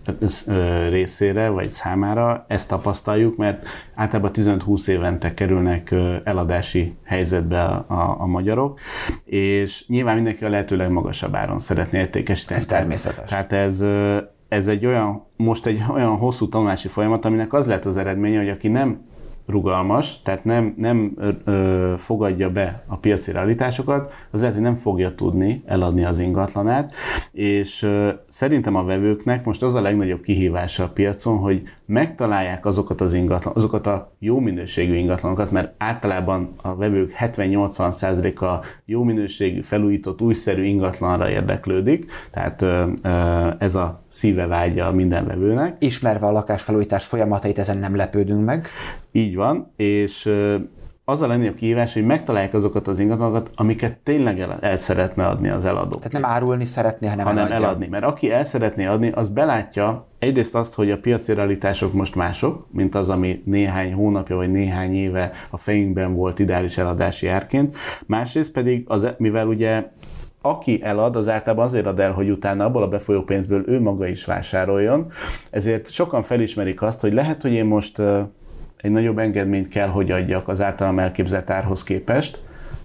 részére, 0.88 1.48
vagy 1.48 1.68
számára, 1.68 2.44
ezt 2.48 2.68
tapasztaljuk, 2.68 3.36
mert 3.36 3.66
általában 3.94 4.30
15-20 4.34 4.88
évente 4.88 5.34
kerülnek 5.34 5.94
eladási 6.24 6.96
helyzetbe 7.04 7.62
a, 7.62 7.84
a, 7.88 8.16
a 8.20 8.26
magyarok, 8.26 8.78
és 9.24 9.86
nyilván 9.86 10.14
mindenki 10.14 10.44
a 10.44 10.48
lehető 10.48 10.76
legmagasabb 10.76 11.34
áron 11.34 11.58
szeretné 11.58 11.98
értékesíteni 11.98 12.59
ez 12.60 12.66
természetes. 12.66 13.30
Tehát 13.30 13.52
ez, 13.52 13.84
ez 14.48 14.66
egy 14.66 14.86
olyan, 14.86 15.26
most 15.36 15.66
egy 15.66 15.82
olyan 15.92 16.16
hosszú 16.16 16.48
tanulási 16.48 16.88
folyamat, 16.88 17.24
aminek 17.24 17.52
az 17.52 17.66
lehet 17.66 17.86
az 17.86 17.96
eredménye, 17.96 18.38
hogy 18.38 18.48
aki 18.48 18.68
nem 18.68 19.00
rugalmas, 19.50 20.22
tehát 20.22 20.44
nem, 20.44 20.74
nem 20.76 21.12
ö, 21.44 21.94
fogadja 21.96 22.50
be 22.50 22.84
a 22.86 22.96
piaci 22.96 23.32
realitásokat, 23.32 24.12
az 24.30 24.40
lehet, 24.40 24.54
hogy 24.54 24.64
nem 24.64 24.74
fogja 24.74 25.14
tudni 25.14 25.62
eladni 25.66 26.04
az 26.04 26.18
ingatlanát, 26.18 26.92
és 27.32 27.82
ö, 27.82 28.08
szerintem 28.28 28.74
a 28.74 28.84
vevőknek 28.84 29.44
most 29.44 29.62
az 29.62 29.74
a 29.74 29.80
legnagyobb 29.80 30.20
kihívása 30.20 30.84
a 30.84 30.88
piacon, 30.88 31.38
hogy 31.38 31.62
megtalálják 31.86 32.66
azokat 32.66 33.00
az 33.00 33.14
ingatlan, 33.14 33.54
azokat 33.56 33.86
a 33.86 34.12
jó 34.18 34.38
minőségű 34.38 34.94
ingatlanokat, 34.94 35.50
mert 35.50 35.74
általában 35.78 36.52
a 36.56 36.76
vevők 36.76 37.14
70-80%-a 37.20 38.64
jó 38.84 39.02
minőségű, 39.02 39.60
felújított, 39.60 40.22
újszerű 40.22 40.62
ingatlanra 40.62 41.30
érdeklődik, 41.30 42.10
tehát 42.30 42.62
ö, 42.62 42.86
ö, 43.02 43.48
ez 43.58 43.74
a 43.74 44.02
szíve 44.10 44.46
vágya 44.46 44.92
minden 44.92 45.26
vevőnek. 45.26 45.76
Ismerve 45.78 46.26
a 46.26 46.32
lakásfelújítás 46.32 47.06
folyamatait, 47.06 47.58
ezen 47.58 47.78
nem 47.78 47.96
lepődünk 47.96 48.44
meg. 48.44 48.68
Így 49.12 49.36
van, 49.36 49.72
és 49.76 50.32
az 51.04 51.22
a 51.22 51.26
legnagyobb 51.26 51.54
kihívás, 51.54 51.92
hogy 51.92 52.04
megtalálják 52.04 52.54
azokat 52.54 52.88
az 52.88 52.98
ingatlanokat, 52.98 53.50
amiket 53.54 53.98
tényleg 53.98 54.40
el, 54.40 54.56
el 54.60 54.76
szeretne 54.76 55.26
adni 55.26 55.48
az 55.48 55.64
eladó. 55.64 55.96
Tehát 55.96 56.12
nem 56.12 56.24
árulni 56.24 56.64
szeretné, 56.64 57.08
hanem, 57.08 57.26
hanem 57.26 57.46
eladja. 57.46 57.66
eladni. 57.66 57.86
Mert 57.86 58.04
aki 58.04 58.30
el 58.30 58.44
szeretné 58.44 58.86
adni, 58.86 59.10
az 59.10 59.28
belátja 59.28 60.06
egyrészt 60.18 60.54
azt, 60.54 60.74
hogy 60.74 60.90
a 60.90 60.98
piaci 60.98 61.34
realitások 61.34 61.92
most 61.92 62.14
mások, 62.14 62.66
mint 62.72 62.94
az, 62.94 63.08
ami 63.08 63.42
néhány 63.44 63.92
hónapja 63.92 64.36
vagy 64.36 64.50
néhány 64.50 64.94
éve 64.94 65.32
a 65.50 65.56
fejünkben 65.56 66.14
volt 66.14 66.38
ideális 66.38 66.78
eladási 66.78 67.26
árként. 67.26 67.76
Másrészt 68.06 68.52
pedig, 68.52 68.84
az, 68.88 69.06
mivel 69.18 69.46
ugye 69.46 69.90
aki 70.42 70.80
elad, 70.82 71.16
az 71.16 71.28
általában 71.28 71.64
azért 71.64 71.86
ad 71.86 72.00
el, 72.00 72.12
hogy 72.12 72.30
utána 72.30 72.64
abból 72.64 72.82
a 72.82 72.88
befolyó 72.88 73.22
pénzből 73.22 73.68
ő 73.68 73.80
maga 73.80 74.06
is 74.06 74.24
vásároljon. 74.24 75.12
Ezért 75.50 75.90
sokan 75.90 76.22
felismerik 76.22 76.82
azt, 76.82 77.00
hogy 77.00 77.12
lehet, 77.12 77.42
hogy 77.42 77.52
én 77.52 77.64
most 77.64 78.02
egy 78.76 78.90
nagyobb 78.90 79.18
engedményt 79.18 79.68
kell, 79.68 79.88
hogy 79.88 80.10
adjak 80.10 80.48
az 80.48 80.60
általam 80.60 80.98
elképzelt 80.98 81.50
árhoz 81.50 81.82
képest, 81.82 82.38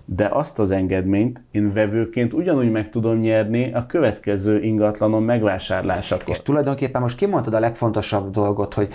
de 0.05 0.29
azt 0.31 0.59
az 0.59 0.71
engedményt 0.71 1.41
én 1.51 1.73
vevőként 1.73 2.33
ugyanúgy 2.33 2.71
meg 2.71 2.89
tudom 2.89 3.19
nyerni 3.19 3.73
a 3.73 3.85
következő 3.85 4.61
ingatlanon 4.61 5.23
megvásárlásakor. 5.23 6.29
És 6.29 6.41
tulajdonképpen 6.41 7.01
most 7.01 7.17
kimondtad 7.17 7.53
a 7.53 7.59
legfontosabb 7.59 8.31
dolgot, 8.31 8.73
hogy 8.73 8.93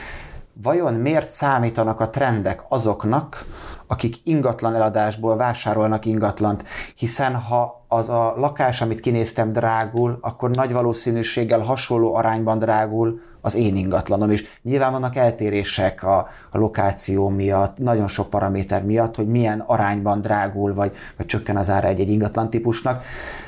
vajon 0.63 0.95
miért 0.95 1.29
számítanak 1.29 2.01
a 2.01 2.11
trendek 2.11 2.63
azoknak, 2.69 3.45
akik 3.87 4.17
ingatlan 4.25 4.75
eladásból 4.75 5.37
vásárolnak 5.37 6.05
ingatlant, 6.05 6.65
hiszen 6.95 7.35
ha 7.35 7.80
az 7.93 8.09
a 8.09 8.35
lakás, 8.37 8.81
amit 8.81 9.01
kinéztem 9.01 9.53
drágul, 9.53 10.19
akkor 10.21 10.51
nagy 10.51 10.73
valószínűséggel 10.73 11.61
hasonló 11.61 12.15
arányban 12.15 12.59
drágul 12.59 13.21
az 13.41 13.55
én 13.55 13.77
ingatlanom 13.77 14.31
is. 14.31 14.45
Nyilván 14.63 14.93
vannak 14.93 15.17
eltérések 15.17 16.03
a, 16.03 16.29
a 16.51 16.59
lokáció 16.59 17.29
miatt, 17.29 17.79
nagyon 17.79 18.09
sok 18.09 18.31
paraméter 18.31 18.85
miatt, 18.85 19.17
hogy 19.17 19.27
milyen 19.27 19.61
arányban 19.61 20.21
drágul, 20.21 20.75
vagy, 20.75 20.93
vagy 21.17 21.27
csökken 21.27 21.57
az 21.57 21.71
ára 21.71 21.89
egy-egy 21.89 22.11
ingatlan 22.11 22.51
típusnak, 22.51 23.05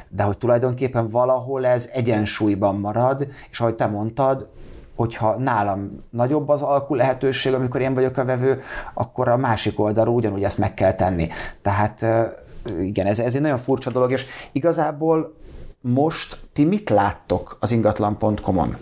de 0.09 0.23
hogy 0.23 0.39
tulajdonképpen 0.39 1.09
valahol 1.09 1.67
ez 1.67 1.89
egyensúlyban 1.93 2.77
marad, 2.77 3.29
és 3.51 3.61
ahogy 3.61 3.75
te 3.75 3.87
mondtad, 3.87 4.53
hogyha 5.03 5.37
nálam 5.37 6.05
nagyobb 6.11 6.49
az 6.49 6.63
alkú 6.63 6.95
lehetőség, 6.95 7.55
amikor 7.55 7.81
én 7.81 7.95
vagyok 7.95 8.17
a 8.17 8.25
vevő, 8.25 8.61
akkor 8.95 9.29
a 9.29 9.37
másik 9.37 9.81
oldalról 9.81 10.15
ugyanúgy 10.15 10.45
ezt 10.45 10.59
meg 10.59 10.75
kell 10.75 10.93
tenni. 10.93 11.29
Tehát 11.63 12.05
igen, 12.81 13.07
ez, 13.07 13.19
ez 13.19 13.35
egy 13.35 13.41
nagyon 13.41 13.59
furcsa 13.59 13.91
dolog, 13.91 14.11
és 14.11 14.27
igazából 14.53 15.35
most 15.81 16.39
ti 16.53 16.65
mit 16.65 16.91
láttok 16.91 17.57
az 17.61 17.73
ingatlan.com-on? 17.73 18.77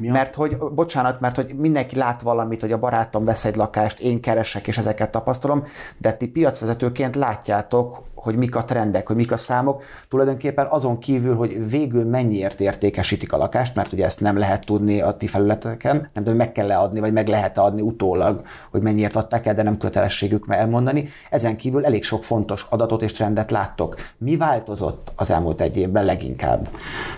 Mi 0.00 0.08
mert 0.08 0.34
hogy, 0.34 0.58
bocsánat, 0.58 1.20
mert 1.20 1.36
hogy 1.36 1.54
mindenki 1.54 1.96
lát 1.96 2.22
valamit, 2.22 2.60
hogy 2.60 2.72
a 2.72 2.78
barátom 2.78 3.24
vesz 3.24 3.44
egy 3.44 3.56
lakást, 3.56 4.00
én 4.00 4.20
keresek, 4.20 4.66
és 4.66 4.78
ezeket 4.78 5.10
tapasztalom, 5.10 5.62
de 5.98 6.12
ti 6.12 6.28
piacvezetőként 6.28 7.16
látjátok, 7.16 8.02
hogy 8.14 8.36
mik 8.36 8.56
a 8.56 8.64
trendek, 8.64 9.06
hogy 9.06 9.16
mik 9.16 9.32
a 9.32 9.36
számok, 9.36 9.82
tulajdonképpen 10.08 10.66
azon 10.66 10.98
kívül, 10.98 11.34
hogy 11.34 11.70
végül 11.70 12.04
mennyiért 12.04 12.60
értékesítik 12.60 13.32
a 13.32 13.36
lakást, 13.36 13.74
mert 13.74 13.92
ugye 13.92 14.04
ezt 14.04 14.20
nem 14.20 14.38
lehet 14.38 14.66
tudni 14.66 15.00
a 15.00 15.12
ti 15.12 15.26
felületeken, 15.26 15.96
nem 15.96 16.24
tudom, 16.24 16.36
meg 16.36 16.52
kell 16.52 16.70
adni, 16.70 17.00
vagy 17.00 17.12
meg 17.12 17.28
lehet 17.28 17.58
adni 17.58 17.80
utólag, 17.80 18.42
hogy 18.70 18.82
mennyiért 18.82 19.16
adták 19.16 19.46
el, 19.46 19.54
de 19.54 19.62
nem 19.62 19.76
kötelességük 19.76 20.44
elmondani. 20.48 21.08
Ezen 21.30 21.56
kívül 21.56 21.84
elég 21.84 22.04
sok 22.04 22.24
fontos 22.24 22.66
adatot 22.70 23.02
és 23.02 23.12
trendet 23.12 23.50
láttok. 23.50 23.94
Mi 24.18 24.36
változott 24.36 25.12
az 25.16 25.30
elmúlt 25.30 25.60
egy 25.60 25.76
évben 25.76 26.04
leginkább? 26.04 26.68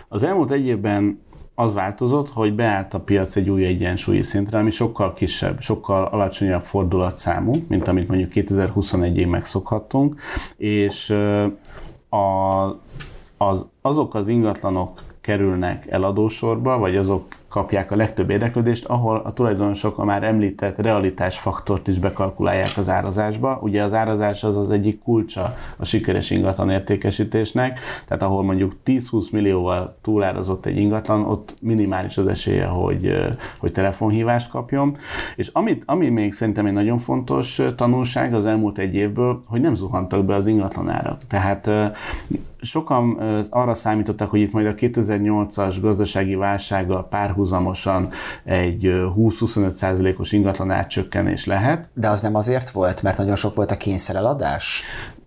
Az 0.09 0.23
elmúlt 0.23 0.51
egy 0.51 0.67
évben 0.67 1.21
az 1.63 1.75
változott, 1.75 2.31
hogy 2.31 2.55
beállt 2.55 2.95
a 2.95 3.01
piac 3.01 3.37
egy 3.37 3.51
új 3.51 3.65
egyensúlyi 3.65 4.23
szintre, 4.23 4.59
ami 4.59 4.71
sokkal 4.71 5.13
kisebb, 5.13 5.61
sokkal 5.61 6.05
alacsonyabb 6.05 6.63
fordulatszámú, 6.63 7.53
mint 7.69 7.89
amit 7.89 8.09
mondjuk 8.09 8.31
2021-ig 8.35 9.29
megszokhattunk, 9.31 10.21
és 10.57 11.11
a, 12.09 12.63
az, 13.37 13.67
azok 13.81 14.15
az 14.15 14.29
ingatlanok 14.29 15.01
kerülnek 15.21 15.87
eladósorba, 15.91 16.79
vagy 16.79 16.97
azok 16.97 17.25
kapják 17.53 17.91
a 17.91 17.97
legtöbb 17.97 18.31
érdeklődést, 18.31 18.85
ahol 18.85 19.17
a 19.25 19.33
tulajdonosok 19.33 19.99
a 19.99 20.05
már 20.05 20.23
említett 20.23 20.79
realitásfaktort 20.79 21.89
is 21.89 21.99
bekalkulálják 21.99 22.71
az 22.77 22.89
árazásba. 22.89 23.59
Ugye 23.63 23.83
az 23.83 23.95
árazás 23.95 24.45
az 24.45 24.57
az 24.57 24.71
egyik 24.71 25.03
kulcsa 25.03 25.55
a 25.77 25.85
sikeres 25.85 26.31
ingatlan 26.31 26.71
értékesítésnek, 26.71 27.79
tehát 28.07 28.23
ahol 28.23 28.43
mondjuk 28.43 28.73
10-20 28.85 29.33
millióval 29.33 29.97
túlárazott 30.03 30.67
egy 30.67 30.77
ingatlan, 30.77 31.25
ott 31.25 31.55
minimális 31.61 32.19
az 32.19 32.27
esélye, 32.27 32.67
hogy, 32.67 33.13
hogy 33.59 33.73
telefonhívást 33.73 34.51
kapjon. 34.51 34.97
És 35.37 35.51
amit, 35.53 35.83
ami 35.87 36.09
még 36.09 36.33
szerintem 36.33 36.67
egy 36.67 36.73
nagyon 36.73 36.99
fontos 36.99 37.61
tanulság 37.77 38.35
az 38.35 38.47
elmúlt 38.47 38.79
egy 38.79 38.95
évből, 38.95 39.43
hogy 39.47 39.61
nem 39.61 39.75
zuhantak 39.75 40.25
be 40.25 40.35
az 40.35 40.47
ingatlan 40.47 40.89
árak. 40.89 41.17
Tehát 41.29 41.71
sokan 42.61 43.19
arra 43.51 43.75
számítottak, 43.75 44.29
hogy 44.29 44.41
itt 44.41 44.53
majd 44.53 44.67
a 44.67 44.75
2008-as 44.75 45.77
gazdasági 45.81 46.35
válsággal 46.35 47.09
párhuzamos 47.09 47.42
párhuzamosan 47.43 48.09
egy 48.45 48.83
20-25 49.17 49.71
százalékos 49.71 50.33
ingatlan 50.33 50.71
átcsökkenés 50.71 51.47
lehet. 51.47 51.89
De 51.95 52.09
az 52.09 52.21
nem 52.21 52.35
azért 52.35 52.71
volt, 52.71 53.03
mert 53.03 53.19
nagyon 53.19 53.37
sok 53.37 53.55
volt 53.55 53.71
a 53.71 53.77
kényszereladás? 53.77 54.83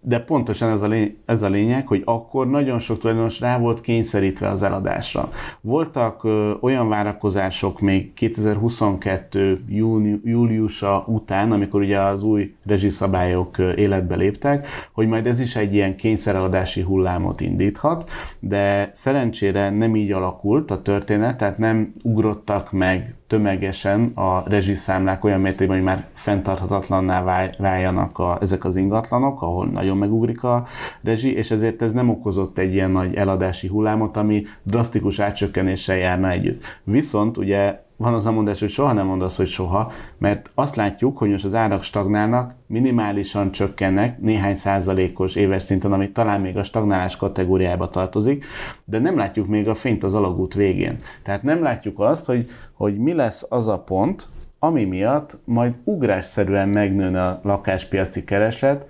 De 0.08 0.20
pontosan 0.20 0.70
ez 0.70 0.82
a, 0.82 0.88
lény, 0.88 1.18
ez 1.26 1.44
a 1.44 1.50
lényeg, 1.50 1.88
hogy 1.88 2.02
akkor 2.06 2.50
nagyon 2.50 2.80
sok 2.80 3.00
tulajdonos 3.00 3.40
rá 3.40 3.58
volt 3.58 3.82
kényszerítve 3.82 4.48
az 4.48 4.64
eladásra. 4.64 5.30
Voltak 5.62 6.24
ö, 6.24 6.52
olyan 6.62 6.90
várakozások 6.90 7.80
még 7.80 8.14
2022. 8.14 9.64
Júni, 9.68 10.20
júliusa 10.24 11.04
után, 11.08 11.52
amikor 11.52 11.82
ugye 11.82 12.00
az 12.00 12.24
új 12.24 12.54
rezsiszabályok 12.66 13.58
életbe 13.58 14.16
léptek, 14.16 14.68
hogy 14.92 15.08
majd 15.08 15.28
ez 15.28 15.40
is 15.40 15.56
egy 15.56 15.74
ilyen 15.74 15.96
kényszereladási 15.96 16.82
hullámot 16.82 17.42
indíthat, 17.42 18.10
de 18.40 18.90
szerencsére 18.94 19.70
nem 19.70 19.96
így 19.96 20.12
alakult 20.12 20.72
a 20.72 20.82
történet, 20.82 21.38
tehát 21.38 21.58
nem 21.58 21.94
ugrottak 22.02 22.72
meg 22.72 23.16
tömegesen 23.27 24.12
a 24.15 24.50
rezsiszámlák 24.50 25.24
olyan 25.24 25.39
mértékben, 25.39 25.75
hogy 25.75 25.86
már 25.86 26.08
fenntarthatatlanná 26.13 27.24
váljanak 27.58 28.20
a, 28.20 28.38
ezek 28.41 28.65
az 28.65 28.75
ingatlanok, 28.75 29.41
ahol 29.41 29.67
nagyon 29.67 29.98
megugrik 29.98 30.44
a 30.44 30.65
rezsi, 31.03 31.36
és 31.36 31.51
ezért 31.51 31.82
ez 31.82 31.94
nem 31.94 32.10
okozott 32.10 32.58
egy 32.58 32.74
ilyen 32.74 32.91
nagy 32.91 33.15
eladási 33.15 33.67
hullámot, 33.67 34.17
ami 34.17 34.44
drasztikus 34.63 35.20
átcsökkenéssel 35.20 35.98
járna 35.98 36.29
együtt. 36.29 36.63
Viszont 36.84 37.38
ugye 37.38 37.84
van 37.98 38.14
az 38.14 38.25
a 38.25 38.32
mondás, 38.32 38.60
hogy 38.60 38.70
soha 38.70 38.94
nem 38.94 39.06
mondasz, 39.06 39.38
hogy 39.38 39.48
soha, 39.48 39.92
mert 40.18 40.50
azt 40.54 40.75
látjuk, 40.75 41.18
hogy 41.18 41.30
most 41.30 41.46
az 41.46 41.56
árak 41.56 41.84
stagnálnak, 41.84 42.54
minimálisan 42.68 43.52
csökkennek, 43.52 44.20
néhány 44.20 44.56
százalékos 44.56 45.36
éves 45.36 45.64
szinten, 45.64 45.94
ami 45.94 46.12
talán 46.12 46.42
még 46.42 46.58
a 46.58 46.64
stagnálás 46.64 47.18
kategóriába 47.18 47.88
tartozik, 47.88 48.46
de 48.86 49.00
nem 49.00 49.18
látjuk 49.18 49.48
még 49.48 49.68
a 49.68 49.75
fényt 49.75 50.04
az 50.04 50.14
alagút 50.14 50.54
végén. 50.54 50.96
Tehát 51.24 51.44
nem 51.44 51.62
látjuk 51.62 52.00
azt, 52.00 52.25
hogy, 52.25 52.50
hogy 52.74 52.98
mi 52.98 53.14
lesz 53.14 53.46
az 53.50 53.68
a 53.68 53.80
pont, 53.80 54.28
ami 54.60 54.84
miatt 54.84 55.38
majd 55.44 55.74
ugrásszerűen 55.84 56.70
megnőne 56.70 57.25
a 57.25 57.40
lakáspiaci 57.44 58.24
kereslet, 58.24 58.86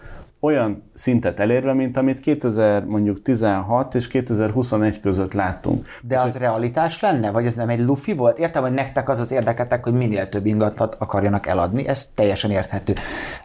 olyan 0.45 0.83
szintet 0.93 1.39
elérve, 1.39 1.73
mint 1.73 1.97
amit 1.97 2.19
2000 2.19 2.85
mondjuk 2.85 3.21
16 3.21 3.95
és 3.95 4.07
2021 4.07 4.99
között 4.99 5.33
láttunk. 5.33 5.85
De 6.01 6.19
az 6.19 6.33
és 6.33 6.39
realitás 6.39 7.01
lenne? 7.01 7.31
Vagy 7.31 7.45
ez 7.45 7.53
nem 7.53 7.69
egy 7.69 7.79
lufi 7.79 8.13
volt? 8.13 8.39
Értem, 8.39 8.61
hogy 8.61 8.73
nektek 8.73 9.09
az 9.09 9.19
az 9.19 9.31
érdeketek, 9.31 9.83
hogy 9.83 9.93
minél 9.93 10.29
több 10.29 10.45
ingatlat 10.45 10.95
akarjanak 10.99 11.47
eladni, 11.47 11.87
ez 11.87 12.05
teljesen 12.05 12.51
érthető. 12.51 12.93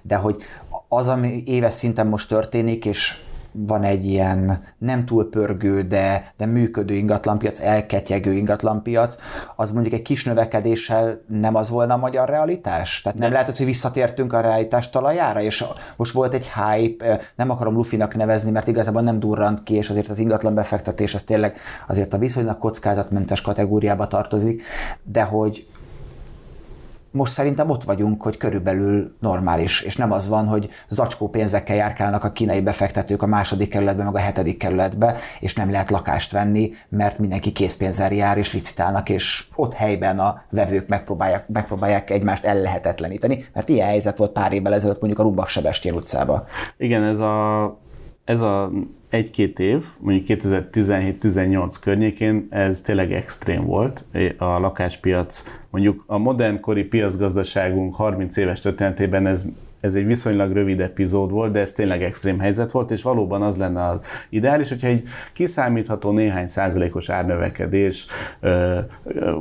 De 0.03 0.17
hogy 0.17 0.37
az, 0.89 1.09
ami 1.09 1.43
éves 1.47 1.73
szinten 1.73 2.07
most 2.07 2.29
történik, 2.29 2.85
és 2.85 3.17
van 3.53 3.83
egy 3.83 4.05
ilyen 4.05 4.63
nem 4.79 5.05
túl 5.05 5.31
pörgő, 5.31 5.83
de, 5.83 6.33
de 6.37 6.47
működő 6.47 6.95
ingatlanpiac, 6.95 7.61
elketyegő 7.61 8.33
ingatlanpiac, 8.33 9.17
az 9.57 9.71
mondjuk 9.71 9.95
egy 9.95 10.03
kis 10.03 10.25
növekedéssel 10.25 11.21
nem 11.27 11.55
az 11.55 11.71
volna 11.71 11.95
a 11.95 11.97
magyar 11.97 12.29
realitás? 12.29 13.01
Tehát 13.01 13.19
nem 13.19 13.29
de. 13.29 13.35
lehet 13.35 13.49
az, 13.49 13.57
hogy 13.57 13.67
visszatértünk 13.67 14.33
a 14.33 14.41
realitás 14.41 14.91
talajára, 14.91 15.41
és 15.41 15.65
most 15.97 16.13
volt 16.13 16.35
egy 16.35 16.51
hype, 16.53 17.21
nem 17.37 17.51
akarom 17.51 17.75
lufinak 17.75 18.17
nevezni, 18.17 18.51
mert 18.51 18.69
igazából 18.69 19.03
nem 19.03 19.21
durrant 19.21 19.63
ki, 19.63 19.75
és 19.75 19.91
azért 19.91 20.09
az 20.09 20.19
ingatlan 20.19 20.55
befektetés 20.55 21.15
az 21.15 21.23
tényleg 21.23 21.59
azért 21.89 22.15
a 22.15 22.19
viszonylag 22.19 22.59
kockázatmentes 22.59 23.41
kategóriába 23.41 24.07
tartozik, 24.07 24.63
de 25.03 25.23
hogy 25.23 25.67
most 27.11 27.33
szerintem 27.33 27.71
ott 27.71 27.83
vagyunk, 27.83 28.23
hogy 28.23 28.37
körülbelül 28.37 29.17
normális, 29.21 29.81
és 29.81 29.97
nem 29.97 30.13
az 30.13 30.29
van, 30.29 30.47
hogy 30.47 30.69
zacskó 30.89 31.29
pénzekkel 31.29 31.77
járkálnak 31.77 32.25
a 32.25 32.33
kínai 32.33 32.61
befektetők 32.61 33.23
a 33.23 33.27
második 33.27 33.69
kerületbe, 33.69 34.05
meg 34.05 34.15
a 34.15 34.19
hetedik 34.19 34.57
kerületbe, 34.57 35.17
és 35.41 35.55
nem 35.55 35.71
lehet 35.71 35.91
lakást 35.91 36.33
venni, 36.33 36.73
mert 36.89 37.19
mindenki 37.19 37.53
készpénzzel 37.53 38.13
jár, 38.13 38.39
és 38.39 38.53
licitálnak, 38.53 39.09
és 39.09 39.45
ott 39.55 39.75
helyben 39.75 40.19
a 40.19 40.43
vevők 40.51 40.89
megpróbálják, 40.89 41.49
megpróbálják 41.49 42.11
egymást 42.11 42.45
ellehetetleníteni, 42.45 43.45
mert 43.53 43.69
ilyen 43.69 43.89
helyzet 43.89 44.17
volt 44.17 44.33
pár 44.33 44.53
évvel 44.53 44.75
ezelőtt 44.75 45.01
mondjuk 45.01 45.21
a 45.21 45.23
Rumbak 45.23 45.49
Sebestyén 45.49 45.95
utcába. 45.95 46.47
Igen, 46.77 47.03
ez 47.03 47.19
a, 47.19 47.65
ez 48.31 48.41
a 48.41 48.71
egy-két 49.09 49.59
év, 49.59 49.85
mondjuk 50.01 50.41
2017-18 50.43 51.75
környékén 51.81 52.47
ez 52.51 52.81
tényleg 52.81 53.13
extrém 53.13 53.65
volt. 53.65 54.05
A 54.39 54.45
lakáspiac, 54.45 55.45
mondjuk 55.71 56.05
a 56.07 56.19
modernkori 56.19 56.85
piacgazdaságunk 56.85 57.95
30 57.95 58.37
éves 58.37 58.61
történetében 58.61 59.27
ez 59.27 59.45
ez 59.81 59.95
egy 59.95 60.07
viszonylag 60.07 60.53
rövid 60.53 60.81
epizód 60.81 61.31
volt, 61.31 61.53
de 61.53 61.61
ez 61.61 61.73
tényleg 61.73 62.03
extrém 62.03 62.39
helyzet 62.39 62.71
volt, 62.73 62.91
és 62.91 63.03
valóban 63.03 63.43
az 63.43 63.57
lenne 63.57 63.87
az 63.87 63.99
ideális, 64.29 64.69
hogyha 64.69 64.87
egy 64.87 65.03
kiszámítható 65.33 66.11
néhány 66.11 66.47
százalékos 66.47 67.09
árnövekedés 67.09 68.07
ö, 68.41 68.79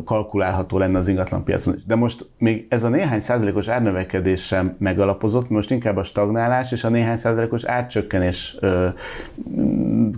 kalkulálható 0.06 0.78
lenne 0.78 0.98
az 0.98 1.08
ingatlanpiacon. 1.08 1.76
De 1.88 1.96
most 1.96 2.26
még 2.38 2.66
ez 2.70 2.84
a 2.84 2.90
néhány 2.90 3.20
százalékos 3.20 3.68
árnövekedés 3.68 4.46
sem 4.46 4.76
megalapozott, 4.80 5.50
most 5.50 5.72
inkább 5.72 5.98
a 5.98 6.04
stagnálás 6.04 6.72
és 6.72 6.84
a 6.84 6.90
néhány 6.90 7.16
százalékos 7.16 7.64
árcsökkenés 7.64 8.58
ö, 8.60 8.88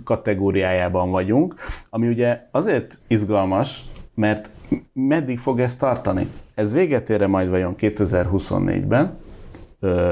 kategóriájában 0.04 1.10
vagyunk, 1.10 1.54
ami 1.90 2.08
ugye 2.08 2.46
azért 2.50 2.98
izgalmas, 3.06 3.84
mert 4.14 4.50
meddig 4.92 5.38
fog 5.38 5.60
ez 5.60 5.76
tartani? 5.76 6.28
Ez 6.54 6.72
véget 6.72 7.10
ére 7.10 7.26
majd 7.26 7.48
vajon 7.48 7.74
2024-ben, 7.78 9.18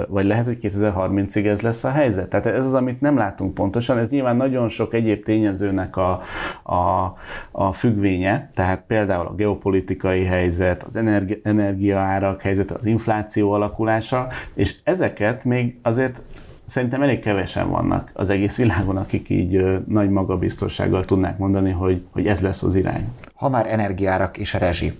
vagy 0.08 0.26
lehet, 0.26 0.46
hogy 0.46 0.58
2030-ig 0.60 1.46
ez 1.46 1.60
lesz 1.60 1.84
a 1.84 1.90
helyzet. 1.90 2.28
Tehát 2.28 2.46
ez 2.46 2.66
az, 2.66 2.74
amit 2.74 3.00
nem 3.00 3.16
látunk 3.16 3.54
pontosan. 3.54 3.98
Ez 3.98 4.10
nyilván 4.10 4.36
nagyon 4.36 4.68
sok 4.68 4.94
egyéb 4.94 5.24
tényezőnek 5.24 5.96
a, 5.96 6.20
a, 6.62 7.14
a 7.50 7.72
függvénye, 7.72 8.50
tehát 8.54 8.82
például 8.86 9.26
a 9.26 9.34
geopolitikai 9.34 10.24
helyzet, 10.24 10.82
az 10.82 10.96
energi, 10.96 11.40
energiaárak 11.44 12.42
helyzet, 12.42 12.70
az 12.70 12.86
infláció 12.86 13.52
alakulása, 13.52 14.26
és 14.54 14.76
ezeket 14.84 15.44
még 15.44 15.78
azért 15.82 16.22
szerintem 16.64 17.02
elég 17.02 17.18
kevesen 17.18 17.70
vannak 17.70 18.10
az 18.14 18.30
egész 18.30 18.56
világon, 18.56 18.96
akik 18.96 19.28
így 19.28 19.82
nagy 19.86 20.10
magabiztossággal 20.10 21.04
tudnák 21.04 21.38
mondani, 21.38 21.70
hogy, 21.70 22.04
hogy 22.10 22.26
ez 22.26 22.40
lesz 22.40 22.62
az 22.62 22.74
irány. 22.74 23.08
Ha 23.34 23.48
már 23.48 23.66
energiárak 23.66 24.36
és 24.36 24.54
a 24.54 24.58
rezsi. 24.58 24.98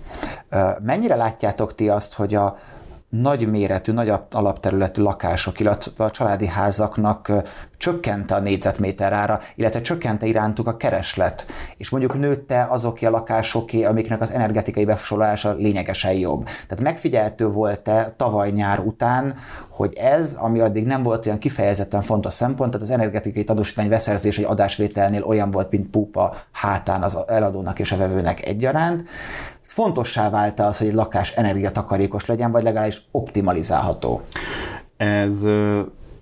Mennyire 0.83 1.15
látjátok 1.15 1.75
ti 1.75 1.89
azt, 1.89 2.13
hogy 2.13 2.35
a 2.35 2.57
nagy 3.11 3.49
méretű, 3.49 3.91
nagy 3.91 4.11
alapterületű 4.31 5.01
lakások, 5.01 5.59
illetve 5.59 6.03
a 6.03 6.11
családi 6.11 6.47
házaknak 6.47 7.31
csökkente 7.77 8.35
a 8.35 8.39
négyzetméter 8.39 9.13
ára, 9.13 9.39
illetve 9.55 9.81
csökkente 9.81 10.25
irántuk 10.25 10.67
a 10.67 10.77
kereslet, 10.77 11.45
és 11.77 11.89
mondjuk 11.89 12.19
nőtte 12.19 12.67
azoké 12.69 13.05
a 13.05 13.09
lakásoké, 13.09 13.83
amiknek 13.83 14.21
az 14.21 14.31
energetikai 14.31 14.85
befosolása 14.85 15.53
lényegesen 15.53 16.13
jobb. 16.13 16.43
Tehát 16.43 16.83
megfigyelhető 16.83 17.47
volt-e 17.47 18.13
tavaly 18.17 18.49
nyár 18.49 18.79
után, 18.79 19.35
hogy 19.69 19.93
ez, 19.93 20.33
ami 20.33 20.59
addig 20.59 20.85
nem 20.85 21.03
volt 21.03 21.25
olyan 21.25 21.37
kifejezetten 21.37 22.01
fontos 22.01 22.33
szempont, 22.33 22.71
tehát 22.71 22.87
az 22.87 22.93
energetikai 22.93 23.43
tanúsítvány 23.43 23.89
beszerzés 23.89 24.37
egy 24.37 24.45
adásvételnél 24.45 25.23
olyan 25.23 25.51
volt, 25.51 25.71
mint 25.71 25.89
pupa 25.89 26.35
hátán 26.51 27.03
az 27.03 27.17
eladónak 27.27 27.79
és 27.79 27.91
a 27.91 27.97
vevőnek 27.97 28.45
egyaránt, 28.47 29.09
fontossá 29.71 30.29
vált 30.29 30.59
az, 30.59 30.77
hogy 30.77 30.87
egy 30.87 30.93
lakás 30.93 31.31
energiatakarékos 31.31 32.25
legyen, 32.25 32.51
vagy 32.51 32.63
legalábbis 32.63 33.01
optimalizálható? 33.11 34.21
Ez 34.97 35.45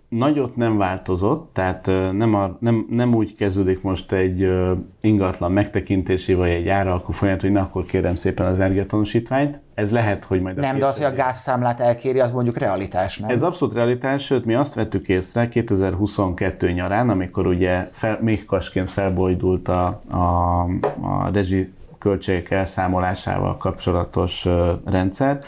nagyot 0.10 0.56
nem 0.56 0.78
változott, 0.78 1.50
tehát 1.54 1.86
nem, 2.12 2.34
a, 2.34 2.58
nem, 2.60 2.86
nem 2.90 3.16
úgy 3.16 3.36
kezdődik 3.36 3.82
most 3.82 4.12
egy 4.12 4.52
ingatlan 5.02 5.52
megtekintési 5.52 6.34
vagy 6.34 6.50
egy 6.50 6.68
áralkú 6.68 7.12
folyamat, 7.12 7.42
hogy 7.42 7.52
na 7.52 7.62
akkor 7.62 7.86
kérem 7.86 8.16
szépen 8.16 8.46
az 8.46 8.60
energiatanúsítványt. 8.60 9.62
Ez 9.74 9.92
lehet, 9.92 10.26
hogy 10.26 10.42
majd 10.42 10.58
a 10.58 10.62
Nem, 10.62 10.78
de 10.78 10.86
az, 10.86 10.98
hogy 10.98 11.06
a 11.06 11.16
gázszámlát 11.16 11.80
elkéri, 11.80 12.20
az 12.20 12.32
mondjuk 12.32 12.58
realitás, 12.58 13.18
nem? 13.18 13.30
Ez 13.30 13.44
abszolút 13.44 13.74
realitás, 13.74 14.26
sőt, 14.26 14.46
mi 14.46 14.54
azt 14.54 14.74
vettük 14.74 15.08
észre 15.08 15.48
2022 15.48 16.72
nyarán, 16.72 17.10
amikor 17.10 17.48
ugye 17.48 17.90
fel, 17.92 18.18
még 18.22 18.46
kasként 18.46 18.90
felbojdult 18.90 19.68
a, 19.68 20.00
a, 20.12 20.62
a 21.02 21.30
rezsi 21.34 21.78
költségek 22.00 22.52
elszámolásával 22.52 23.58
kapcsolatos 23.58 24.48
rendszer, 24.86 25.40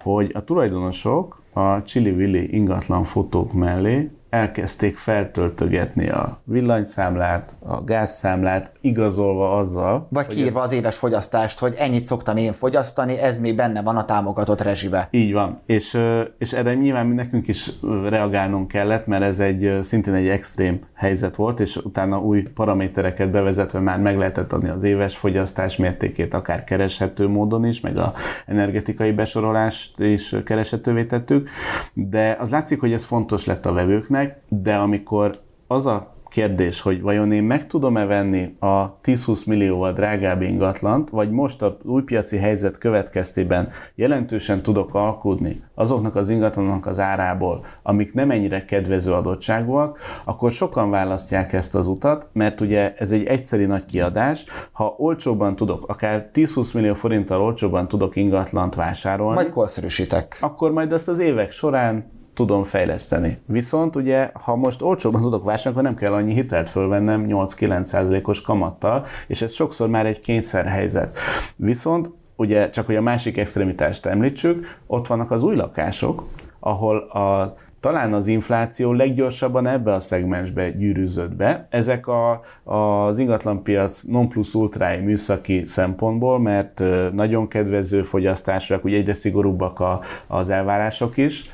hogy 0.00 0.30
a 0.34 0.44
tulajdonosok 0.44 1.42
a 1.52 1.82
Chili 1.82 2.10
Willy 2.10 2.48
ingatlan 2.50 3.04
fotók 3.04 3.52
mellé 3.52 4.10
elkezdték 4.30 4.96
feltöltögetni 4.96 6.08
a 6.08 6.40
villanyszámlát, 6.44 7.52
a 7.58 7.84
gázszámlát, 7.84 8.70
igazolva 8.80 9.56
azzal. 9.56 10.06
Vagy 10.10 10.26
kiírva 10.26 10.60
az 10.60 10.72
éves 10.72 10.96
fogyasztást, 10.96 11.58
hogy 11.58 11.74
ennyit 11.78 12.04
szoktam 12.04 12.36
én 12.36 12.52
fogyasztani, 12.52 13.18
ez 13.18 13.38
még 13.38 13.56
benne 13.56 13.82
van 13.82 13.96
a 13.96 14.04
támogatott 14.04 14.62
rezsibe. 14.62 15.08
Így 15.10 15.32
van. 15.32 15.58
És, 15.66 15.98
és 16.38 16.52
erre 16.52 16.74
nyilván 16.74 17.06
nekünk 17.06 17.48
is 17.48 17.70
reagálnunk 18.08 18.68
kellett, 18.68 19.06
mert 19.06 19.22
ez 19.22 19.40
egy 19.40 19.78
szintén 19.80 20.14
egy 20.14 20.28
extrém 20.28 20.80
helyzet 20.94 21.36
volt, 21.36 21.60
és 21.60 21.76
utána 21.76 22.20
új 22.20 22.42
paramétereket 22.42 23.30
bevezetve 23.30 23.80
már 23.80 23.98
meg 23.98 24.18
lehetett 24.18 24.52
adni 24.52 24.68
az 24.68 24.82
éves 24.82 25.16
fogyasztás 25.16 25.76
mértékét, 25.76 26.34
akár 26.34 26.64
kereshető 26.64 27.28
módon 27.28 27.66
is, 27.66 27.80
meg 27.80 27.96
a 27.96 28.12
energetikai 28.46 29.12
besorolást 29.12 30.00
is 30.00 30.34
kereshetővé 30.44 31.04
tettük, 31.04 31.48
de 31.92 32.36
az 32.40 32.50
látszik, 32.50 32.80
hogy 32.80 32.92
ez 32.92 33.04
fontos 33.04 33.44
lett 33.44 33.66
a 33.66 33.72
vevőknek, 33.72 34.15
de 34.48 34.74
amikor 34.74 35.30
az 35.66 35.86
a 35.86 36.14
kérdés, 36.28 36.80
hogy 36.80 37.02
vajon 37.02 37.32
én 37.32 37.42
meg 37.42 37.66
tudom-e 37.66 38.04
venni 38.04 38.56
a 38.58 39.00
10-20 39.00 39.46
millióval 39.46 39.92
drágább 39.92 40.42
ingatlant, 40.42 41.10
vagy 41.10 41.30
most 41.30 41.62
a 41.62 41.76
új 41.82 42.02
piaci 42.02 42.36
helyzet 42.36 42.78
következtében 42.78 43.68
jelentősen 43.94 44.62
tudok 44.62 44.94
alkudni 44.94 45.62
azoknak 45.74 46.16
az 46.16 46.28
ingatlanok 46.28 46.86
az 46.86 46.98
árából, 46.98 47.64
amik 47.82 48.14
nem 48.14 48.30
ennyire 48.30 48.64
kedvező 48.64 49.12
adottságúak, 49.12 49.98
akkor 50.24 50.50
sokan 50.50 50.90
választják 50.90 51.52
ezt 51.52 51.74
az 51.74 51.86
utat, 51.86 52.28
mert 52.32 52.60
ugye 52.60 52.94
ez 52.98 53.12
egy 53.12 53.24
egyszeri 53.24 53.64
nagy 53.64 53.84
kiadás. 53.84 54.44
Ha 54.72 54.94
olcsóban 54.98 55.56
tudok, 55.56 55.88
akár 55.88 56.30
10-20 56.34 56.74
millió 56.74 56.94
forinttal 56.94 57.40
olcsóban 57.40 57.88
tudok 57.88 58.16
ingatlant 58.16 58.74
vásárolni, 58.74 59.34
majd 59.34 59.48
korszerűsítek. 59.48 60.38
Akkor 60.40 60.70
majd 60.70 60.92
azt 60.92 61.08
az 61.08 61.18
évek 61.18 61.50
során 61.50 62.14
tudom 62.36 62.64
fejleszteni. 62.64 63.38
Viszont 63.46 63.96
ugye, 63.96 64.30
ha 64.44 64.56
most 64.56 64.82
olcsóban 64.82 65.20
tudok 65.22 65.44
vásárolni, 65.44 65.88
akkor 65.88 65.90
nem 65.90 66.08
kell 66.08 66.12
annyi 66.12 66.32
hitelt 66.32 66.70
fölvennem 66.70 67.26
8-9%-os 67.28 68.40
kamattal, 68.40 69.04
és 69.26 69.42
ez 69.42 69.52
sokszor 69.52 69.88
már 69.88 70.06
egy 70.06 70.20
kényszerhelyzet. 70.20 71.18
Viszont 71.56 72.10
ugye 72.36 72.70
csak 72.70 72.86
hogy 72.86 72.96
a 72.96 73.02
másik 73.02 73.36
extremitást 73.36 74.06
említsük, 74.06 74.78
ott 74.86 75.06
vannak 75.06 75.30
az 75.30 75.42
új 75.42 75.56
lakások, 75.56 76.28
ahol 76.60 76.96
a 76.96 77.56
talán 77.80 78.12
az 78.12 78.26
infláció 78.26 78.92
leggyorsabban 78.92 79.66
ebbe 79.66 79.92
a 79.92 80.00
szegmensbe 80.00 80.70
gyűrűzött 80.70 81.34
be. 81.34 81.66
Ezek 81.70 82.06
a, 82.06 82.40
az 82.64 83.18
ingatlanpiac 83.18 84.02
non 84.02 84.28
plus 84.28 84.54
ultrai 84.54 84.96
műszaki 84.96 85.66
szempontból, 85.66 86.40
mert 86.40 86.82
nagyon 87.12 87.48
kedvező 87.48 88.02
fogyasztásúak, 88.02 88.84
ugye 88.84 88.96
egyre 88.96 89.14
szigorúbbak 89.14 89.80
a, 89.80 90.00
az 90.26 90.50
elvárások 90.50 91.16
is 91.16 91.50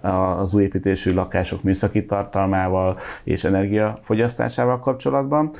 az 0.00 0.54
új 0.54 0.62
építésű 0.62 1.14
lakások 1.14 1.62
műszaki 1.62 2.04
tartalmával 2.04 2.96
és 3.24 3.44
energiafogyasztásával 3.44 4.78
kapcsolatban. 4.78 5.50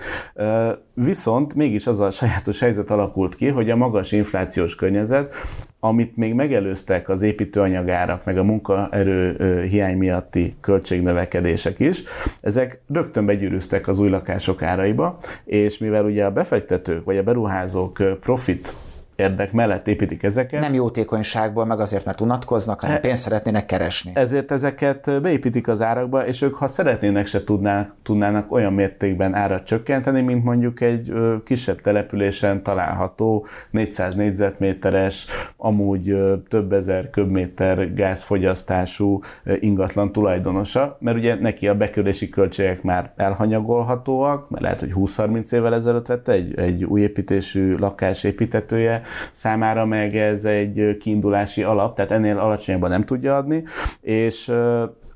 Viszont 0.94 1.54
mégis 1.54 1.86
az 1.86 2.00
a 2.00 2.10
sajátos 2.10 2.60
helyzet 2.60 2.90
alakult 2.90 3.34
ki, 3.34 3.48
hogy 3.48 3.70
a 3.70 3.76
magas 3.76 4.12
inflációs 4.12 4.74
környezet 4.74 5.34
amit 5.80 6.16
még 6.16 6.34
megelőztek 6.34 7.08
az 7.08 7.22
építőanyagárak, 7.22 8.24
meg 8.24 8.38
a 8.38 8.42
munkaerő 8.42 9.62
hiány 9.62 9.96
miatti 9.96 10.54
költségnövekedések 10.60 11.78
is, 11.78 12.02
ezek 12.40 12.80
rögtön 12.92 13.26
begyűrűztek 13.26 13.88
az 13.88 13.98
új 13.98 14.08
lakások 14.08 14.62
áraiba, 14.62 15.16
és 15.44 15.78
mivel 15.78 16.04
ugye 16.04 16.24
a 16.24 16.30
befektetők 16.30 17.04
vagy 17.04 17.16
a 17.16 17.22
beruházók 17.22 18.18
profit 18.20 18.74
érdek 19.20 19.52
mellett 19.52 19.88
építik 19.88 20.22
ezeket. 20.22 20.60
Nem 20.60 20.74
jótékonyságból, 20.74 21.64
meg 21.64 21.80
azért, 21.80 22.04
mert 22.04 22.20
unatkoznak, 22.20 22.80
hanem 22.80 22.96
e- 22.96 23.00
pénzt 23.00 23.22
szeretnének 23.22 23.66
keresni. 23.66 24.10
Ezért 24.14 24.50
ezeket 24.50 25.22
beépítik 25.22 25.68
az 25.68 25.82
árakba, 25.82 26.26
és 26.26 26.42
ők, 26.42 26.54
ha 26.54 26.68
szeretnének, 26.68 27.26
se 27.26 27.44
tudnának, 27.44 27.94
tudnának 28.02 28.52
olyan 28.52 28.72
mértékben 28.72 29.34
árat 29.34 29.64
csökkenteni, 29.64 30.20
mint 30.20 30.44
mondjuk 30.44 30.80
egy 30.80 31.12
kisebb 31.44 31.80
településen 31.80 32.62
található 32.62 33.46
400 33.70 34.14
négyzetméteres, 34.14 35.26
amúgy 35.56 36.16
több 36.48 36.72
ezer 36.72 37.10
köbméter 37.10 37.94
gázfogyasztású 37.94 39.20
ingatlan 39.60 40.12
tulajdonosa, 40.12 40.96
mert 41.00 41.16
ugye 41.16 41.34
neki 41.34 41.68
a 41.68 41.74
bekerülési 41.74 42.28
költségek 42.28 42.82
már 42.82 43.12
elhanyagolhatóak, 43.16 44.50
mert 44.50 44.62
lehet, 44.62 44.80
hogy 44.80 44.92
20-30 44.94 45.52
évvel 45.52 45.74
ezelőtt 45.74 46.06
vette 46.06 46.32
egy, 46.32 46.58
egy 46.58 46.84
új 46.84 47.00
építésű 47.00 47.76
lakás 47.76 48.24
építetője, 48.24 49.02
számára 49.32 49.84
meg 49.84 50.16
ez 50.16 50.44
egy 50.44 50.96
kiindulási 51.00 51.62
alap, 51.62 51.94
tehát 51.94 52.10
ennél 52.10 52.38
alacsonyabban 52.38 52.90
nem 52.90 53.04
tudja 53.04 53.36
adni, 53.36 53.64
és 54.00 54.52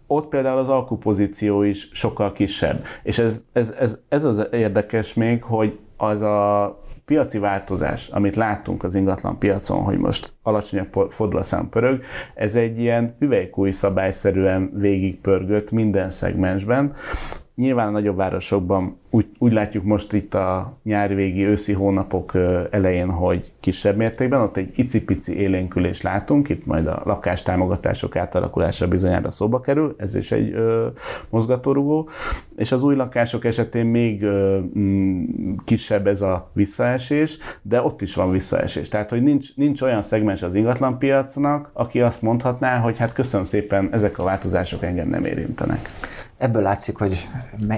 ott 0.06 0.28
például 0.28 0.58
az 0.58 0.68
alkupozíció 0.68 1.62
is 1.62 1.88
sokkal 1.92 2.32
kisebb. 2.32 2.84
És 3.02 3.18
ez, 3.18 3.44
ez, 3.52 3.74
ez, 3.78 3.98
ez 4.08 4.24
az 4.24 4.46
érdekes 4.52 5.14
még, 5.14 5.42
hogy 5.42 5.78
az 5.96 6.22
a 6.22 6.82
piaci 7.04 7.38
változás, 7.38 8.08
amit 8.08 8.36
láttunk 8.36 8.84
az 8.84 8.94
ingatlan 8.94 9.38
piacon, 9.38 9.82
hogy 9.82 9.98
most 9.98 10.32
alacsonyabb 10.42 11.10
fordulaszám 11.10 11.68
pörög, 11.68 12.02
ez 12.34 12.54
egy 12.54 12.78
ilyen 12.78 13.16
hüvelykúj 13.18 13.70
szabályszerűen 13.70 14.70
végigpörgött 14.74 15.70
minden 15.70 16.08
szegmensben. 16.08 16.94
Nyilván 17.56 17.88
a 17.88 17.90
nagyobb 17.90 18.16
városokban 18.16 18.96
úgy, 19.10 19.26
úgy 19.38 19.52
látjuk 19.52 19.84
most 19.84 20.12
itt 20.12 20.34
a 20.34 20.76
nyári 20.82 21.14
végi 21.14 21.44
őszi 21.44 21.72
hónapok 21.72 22.32
elején, 22.70 23.10
hogy 23.10 23.52
kisebb 23.60 23.96
mértékben, 23.96 24.40
ott 24.40 24.56
egy 24.56 24.72
icipici 24.76 25.36
élénkülés 25.36 26.02
látunk, 26.02 26.48
itt 26.48 26.66
majd 26.66 26.86
a 26.86 27.02
lakástámogatások 27.04 28.16
átalakulása 28.16 28.88
bizonyára 28.88 29.30
szóba 29.30 29.60
kerül, 29.60 29.94
ez 29.98 30.14
is 30.14 30.32
egy 30.32 30.52
ö, 30.52 30.86
mozgatórugó, 31.30 32.08
és 32.56 32.72
az 32.72 32.82
új 32.82 32.94
lakások 32.94 33.44
esetén 33.44 33.86
még 33.86 34.22
ö, 34.22 34.58
m, 34.58 35.24
kisebb 35.64 36.06
ez 36.06 36.20
a 36.20 36.50
visszaesés, 36.52 37.38
de 37.62 37.82
ott 37.82 38.02
is 38.02 38.14
van 38.14 38.30
visszaesés. 38.30 38.88
Tehát, 38.88 39.10
hogy 39.10 39.22
nincs, 39.22 39.56
nincs 39.56 39.82
olyan 39.82 40.02
szegmens 40.02 40.42
az 40.42 40.54
ingatlanpiacnak, 40.54 41.70
aki 41.72 42.00
azt 42.00 42.22
mondhatná, 42.22 42.78
hogy 42.78 42.98
hát 42.98 43.12
köszönöm 43.12 43.46
szépen, 43.46 43.88
ezek 43.92 44.18
a 44.18 44.22
változások 44.22 44.82
engem 44.82 45.08
nem 45.08 45.24
érintenek 45.24 45.80
ebből 46.44 46.62
látszik, 46.62 46.96
hogy 46.96 47.28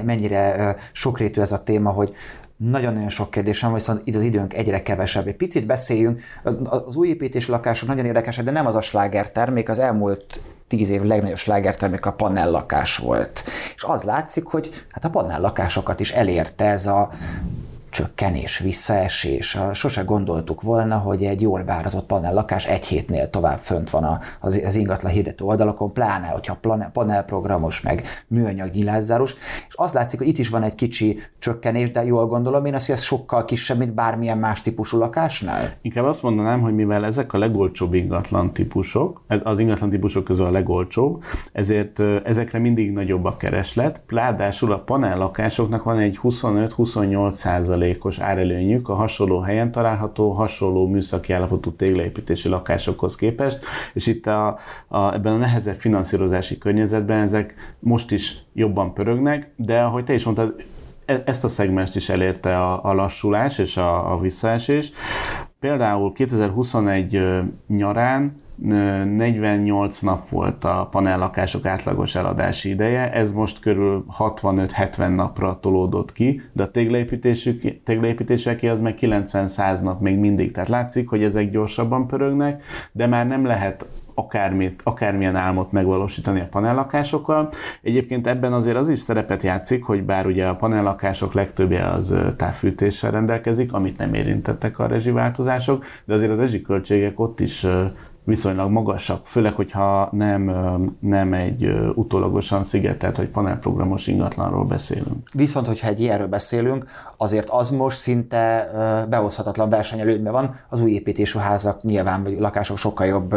mennyire 0.04 0.76
sokrétű 0.92 1.40
ez 1.40 1.52
a 1.52 1.62
téma, 1.62 1.90
hogy 1.90 2.14
Nagyon-nagyon 2.56 3.08
sok 3.08 3.30
kérdésem, 3.30 3.72
viszont 3.74 4.00
itt 4.04 4.14
az 4.14 4.22
időnk 4.22 4.54
egyre 4.54 4.82
kevesebb. 4.82 5.26
Egy 5.26 5.36
picit 5.36 5.66
beszéljünk. 5.66 6.20
Az 6.64 6.96
új 6.96 7.08
építési 7.08 7.50
lakások 7.50 7.88
nagyon 7.88 8.04
érdekesek, 8.04 8.44
de 8.44 8.50
nem 8.50 8.66
az 8.66 8.74
a 8.74 8.80
sláger 8.80 9.32
termék. 9.32 9.68
Az 9.68 9.78
elmúlt 9.78 10.40
tíz 10.68 10.90
év 10.90 11.02
legnagyobb 11.02 11.36
slágertermék 11.36 12.06
a 12.06 12.12
panellakás 12.12 12.96
volt. 12.96 13.42
És 13.74 13.82
az 13.82 14.02
látszik, 14.02 14.44
hogy 14.44 14.84
hát 14.90 15.04
a 15.04 15.10
panellakásokat 15.10 16.00
is 16.00 16.12
elérte 16.12 16.64
ez 16.64 16.86
a 16.86 17.10
csökkenés, 17.90 18.58
visszaesés. 18.58 19.58
Sose 19.72 20.02
gondoltuk 20.02 20.62
volna, 20.62 20.96
hogy 20.96 21.24
egy 21.24 21.40
jól 21.40 21.64
várazott 21.64 22.06
panellakás 22.06 22.66
egy 22.66 22.86
hétnél 22.86 23.30
tovább 23.30 23.58
fönt 23.58 23.90
van 23.90 24.20
az, 24.40 24.62
az 24.64 24.76
ingatlan 24.76 25.12
hirdető 25.12 25.44
oldalakon, 25.44 25.92
pláne, 25.92 26.26
hogyha 26.26 26.58
panelprogramos, 26.92 27.80
meg 27.80 28.04
műanyag 28.26 28.70
nyilázzárus. 28.70 29.34
És 29.68 29.74
az 29.76 29.92
látszik, 29.92 30.18
hogy 30.18 30.28
itt 30.28 30.38
is 30.38 30.48
van 30.48 30.62
egy 30.62 30.74
kicsi 30.74 31.18
csökkenés, 31.38 31.90
de 31.90 32.04
jól 32.04 32.26
gondolom 32.26 32.64
én 32.64 32.74
azt, 32.74 32.86
hogy 32.86 32.94
ez 32.94 33.02
sokkal 33.02 33.44
kisebb, 33.44 33.78
mint 33.78 33.94
bármilyen 33.94 34.38
más 34.38 34.62
típusú 34.62 34.98
lakásnál. 34.98 35.72
Inkább 35.82 36.04
azt 36.04 36.22
mondanám, 36.22 36.60
hogy 36.60 36.74
mivel 36.74 37.04
ezek 37.04 37.32
a 37.32 37.38
legolcsóbb 37.38 37.94
ingatlan 37.94 38.52
típusok, 38.52 39.22
az 39.42 39.58
ingatlan 39.58 39.90
típusok 39.90 40.24
közül 40.24 40.46
a 40.46 40.50
legolcsóbb, 40.50 41.22
ezért 41.52 42.00
ezekre 42.24 42.58
mindig 42.58 42.92
nagyobb 42.92 43.24
a 43.24 43.36
kereslet, 43.36 44.00
pládásul 44.06 44.72
a 44.72 44.78
panellakásoknak 44.78 45.82
van 45.82 45.98
egy 45.98 46.18
25-28 46.22 47.32
százalékos 47.76 48.18
árelőnyük 48.18 48.88
a 48.88 48.94
hasonló 48.94 49.38
helyen 49.38 49.72
található, 49.72 50.30
hasonló 50.30 50.86
műszaki 50.86 51.32
állapotú 51.32 51.72
téglaépítési 51.72 52.48
lakásokhoz 52.48 53.16
képest, 53.16 53.58
és 53.92 54.06
itt 54.06 54.26
a, 54.26 54.58
a, 54.88 55.14
ebben 55.14 55.32
a 55.32 55.36
nehezebb 55.36 55.80
finanszírozási 55.80 56.58
környezetben 56.58 57.20
ezek 57.20 57.54
most 57.78 58.10
is 58.10 58.36
jobban 58.52 58.94
pörögnek, 58.94 59.50
de 59.56 59.80
ahogy 59.80 60.04
te 60.04 60.14
is 60.14 60.24
mondtad, 60.24 60.54
e, 61.04 61.22
ezt 61.26 61.44
a 61.44 61.48
szegmest 61.48 61.96
is 61.96 62.08
elérte 62.08 62.58
a, 62.58 62.84
a 62.84 62.94
lassulás 62.94 63.58
és 63.58 63.76
a, 63.76 64.12
a 64.12 64.20
visszaesés. 64.20 64.92
Például 65.66 66.12
2021 66.12 67.22
nyarán 67.66 68.34
48 68.56 70.00
nap 70.00 70.28
volt 70.28 70.64
a 70.64 70.88
panellakások 70.90 71.66
átlagos 71.66 72.14
eladási 72.14 72.68
ideje, 72.68 73.12
ez 73.12 73.32
most 73.32 73.60
körül 73.60 74.04
65-70 74.18 75.14
napra 75.14 75.58
tolódott 75.60 76.12
ki, 76.12 76.40
de 76.52 76.62
a 76.62 76.70
téglaépítéseké 77.84 78.68
az 78.68 78.80
meg 78.80 78.96
90-100 79.00 79.82
nap 79.82 80.00
még 80.00 80.18
mindig. 80.18 80.52
Tehát 80.52 80.68
látszik, 80.68 81.08
hogy 81.08 81.22
ezek 81.22 81.50
gyorsabban 81.50 82.06
pörögnek, 82.06 82.62
de 82.92 83.06
már 83.06 83.26
nem 83.26 83.44
lehet 83.44 83.86
akármit, 84.18 84.80
akármilyen 84.84 85.36
álmot 85.36 85.72
megvalósítani 85.72 86.40
a 86.40 86.48
panellakásokkal. 86.50 87.48
Egyébként 87.82 88.26
ebben 88.26 88.52
azért 88.52 88.76
az 88.76 88.88
is 88.88 88.98
szerepet 88.98 89.42
játszik, 89.42 89.84
hogy 89.84 90.04
bár 90.04 90.26
ugye 90.26 90.46
a 90.46 90.56
panellakások 90.56 91.32
legtöbbje 91.32 91.86
az 91.86 92.14
távfűtéssel 92.36 93.10
rendelkezik, 93.10 93.72
amit 93.72 93.98
nem 93.98 94.14
érintettek 94.14 94.78
a 94.78 94.86
rezsiváltozások, 94.86 95.84
de 96.04 96.14
azért 96.14 96.30
a 96.30 96.36
rezsiköltségek 96.36 97.20
ott 97.20 97.40
is 97.40 97.66
viszonylag 98.26 98.70
magasak, 98.70 99.26
főleg, 99.26 99.54
hogyha 99.54 100.08
nem, 100.12 100.52
nem 101.00 101.32
egy 101.32 101.74
utólagosan 101.94 102.62
szigetelt 102.62 103.16
vagy 103.16 103.28
panelprogramos 103.28 104.06
ingatlanról 104.06 104.64
beszélünk. 104.64 105.28
Viszont, 105.32 105.66
hogyha 105.66 105.88
egy 105.88 106.00
ilyenről 106.00 106.26
beszélünk, 106.26 106.84
azért 107.16 107.50
az 107.50 107.70
most 107.70 107.96
szinte 107.96 108.70
behozhatatlan 109.08 109.68
versenyelőnyben 109.68 110.32
van. 110.32 110.54
Az 110.68 110.80
új 110.80 110.90
építésű 110.92 111.38
házak 111.38 111.82
nyilván, 111.82 112.22
vagy 112.22 112.38
lakások 112.38 112.78
sokkal 112.78 113.06
jobb 113.06 113.34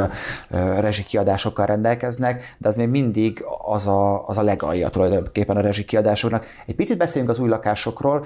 rezsikiadásokkal 0.80 1.66
rendelkeznek, 1.66 2.56
de 2.58 2.68
az 2.68 2.76
még 2.76 2.88
mindig 2.88 3.44
az 3.66 3.88
a, 3.88 4.28
az 4.28 4.38
a 4.38 4.44
legalja 4.44 4.90
tulajdonképpen 4.90 5.58
a 5.58 5.62
rezsikiadásoknak. 5.62 6.46
Egy 6.66 6.76
picit 6.76 6.98
beszéljünk 6.98 7.34
az 7.34 7.40
új 7.40 7.50
lakásokról, 7.50 8.26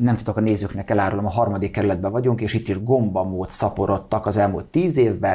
nem 0.00 0.16
tudok 0.16 0.36
a 0.36 0.40
nézőknek 0.40 0.90
elárulom, 0.90 1.26
a 1.26 1.30
harmadik 1.30 1.70
kerületben 1.70 2.10
vagyunk, 2.10 2.40
és 2.40 2.54
itt 2.54 2.68
is 2.68 2.82
gombamód 2.82 3.50
szaporodtak 3.50 4.26
az 4.26 4.36
elmúlt 4.36 4.64
tíz 4.64 4.96
évben, 4.96 5.33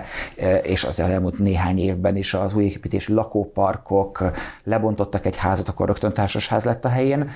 és 0.63 0.83
az 0.83 0.99
elmúlt 0.99 1.39
néhány 1.39 1.79
évben 1.79 2.15
is 2.15 2.33
az 2.33 2.53
új 2.53 2.63
építési 2.63 3.13
lakóparkok 3.13 4.31
lebontottak 4.63 5.25
egy 5.25 5.35
házat, 5.35 5.69
akkor 5.69 5.87
rögtön 5.87 6.13
társasház 6.13 6.63
lett 6.63 6.85
a 6.85 6.89
helyén. 6.89 7.29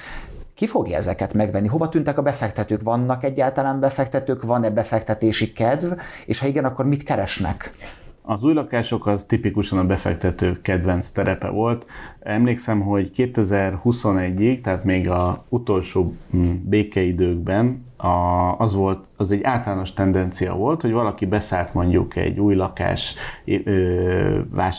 Ki 0.55 0.67
fogja 0.67 0.97
ezeket 0.97 1.33
megvenni? 1.33 1.67
Hova 1.67 1.89
tűntek 1.89 2.17
a 2.17 2.21
befektetők? 2.21 2.81
Vannak 2.81 3.23
egyáltalán 3.23 3.79
befektetők? 3.79 4.43
Van-e 4.43 4.69
befektetési 4.69 5.53
kedv? 5.53 5.91
És 6.25 6.39
ha 6.39 6.47
igen, 6.47 6.65
akkor 6.65 6.85
mit 6.85 7.03
keresnek? 7.03 7.71
Az 8.25 8.43
új 8.43 8.53
lakások 8.53 9.07
az 9.07 9.23
tipikusan 9.23 9.79
a 9.79 9.85
befektető 9.85 10.61
kedvenc 10.61 11.09
terepe 11.09 11.47
volt. 11.49 11.85
Emlékszem, 12.19 12.81
hogy 12.81 13.11
2021-ig, 13.15 14.61
tehát 14.61 14.83
még 14.83 15.09
a 15.09 15.43
utolsó 15.49 16.13
mm, 16.35 16.53
békeidőkben 16.63 17.85
a, 17.97 18.55
az 18.57 18.73
volt, 18.73 19.07
az 19.17 19.31
egy 19.31 19.43
általános 19.43 19.93
tendencia 19.93 20.55
volt, 20.55 20.81
hogy 20.81 20.91
valaki 20.91 21.25
beszállt 21.25 21.73
mondjuk 21.73 22.15
egy 22.15 22.39
új 22.39 22.55
lakás 22.55 23.15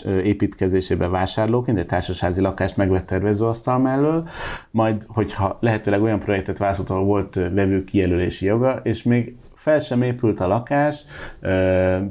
építkezésébe 0.04 1.08
vásárlóként, 1.08 1.78
egy 1.78 1.86
társasházi 1.86 2.40
lakást 2.40 2.76
megvett 2.76 3.06
tervezőasztal 3.06 3.78
mellől, 3.78 4.28
majd, 4.70 5.04
hogyha 5.08 5.56
lehetőleg 5.60 6.02
olyan 6.02 6.18
projektet 6.18 6.58
válaszolt, 6.58 6.90
ahol 6.90 7.04
volt 7.04 7.34
vevő 7.34 7.84
kijelölési 7.84 8.46
joga, 8.46 8.80
és 8.82 9.02
még 9.02 9.36
fel 9.64 9.80
sem 9.80 10.02
épült 10.02 10.40
a 10.40 10.46
lakás, 10.46 11.04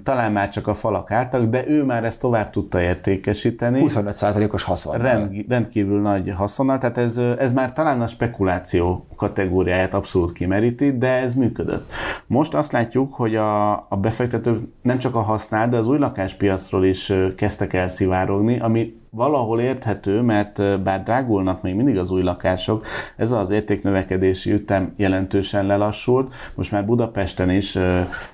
talán 0.04 0.32
már 0.32 0.50
csak 0.50 0.68
a 0.68 0.74
falak 0.74 1.12
álltak, 1.12 1.44
de 1.44 1.68
ő 1.68 1.84
már 1.84 2.04
ezt 2.04 2.20
tovább 2.20 2.50
tudta 2.50 2.82
értékesíteni. 2.82 3.84
25%-os 3.86 4.64
haszon. 4.64 4.98
Rend, 4.98 5.46
rendkívül 5.48 6.02
nagy 6.02 6.30
haszonnal, 6.36 6.78
tehát 6.78 6.98
ez, 6.98 7.18
ez 7.18 7.54
már 7.54 7.74
talán 7.74 8.02
a 8.02 8.08
spekuláció 8.08 9.06
kategóriáját 9.16 9.94
abszolút 9.94 10.32
kimeríti, 10.32 10.98
de 10.98 11.08
ez 11.08 11.34
működött. 11.34 11.92
Most 12.28 12.54
azt 12.54 12.72
látjuk, 12.72 13.14
hogy 13.14 13.36
a, 13.36 13.72
a 13.74 13.98
befektetők 14.02 14.60
nem 14.82 14.98
csak 14.98 15.16
a 15.16 15.22
használ, 15.22 15.70
de 15.70 15.78
az 15.78 15.88
új 15.88 15.98
lakáspiacról 15.98 16.86
is 16.86 17.14
kezdtek 17.36 17.74
el 17.74 17.88
szivárogni, 17.88 18.60
ami 18.60 19.03
valahol 19.16 19.62
érthető, 19.62 20.22
mert 20.22 20.82
bár 20.82 21.04
drágulnak 21.04 21.62
még 21.62 21.76
mindig 21.76 21.98
az 21.98 22.12
új 22.12 22.22
lakások, 22.22 22.86
ez 23.16 23.32
az 23.32 23.52
értéknövekedési 23.52 24.52
ütem 24.52 24.94
jelentősen 24.96 25.66
lelassult. 25.66 26.34
Most 26.56 26.72
már 26.72 26.86
Budapesten 26.86 27.50
is 27.50 27.78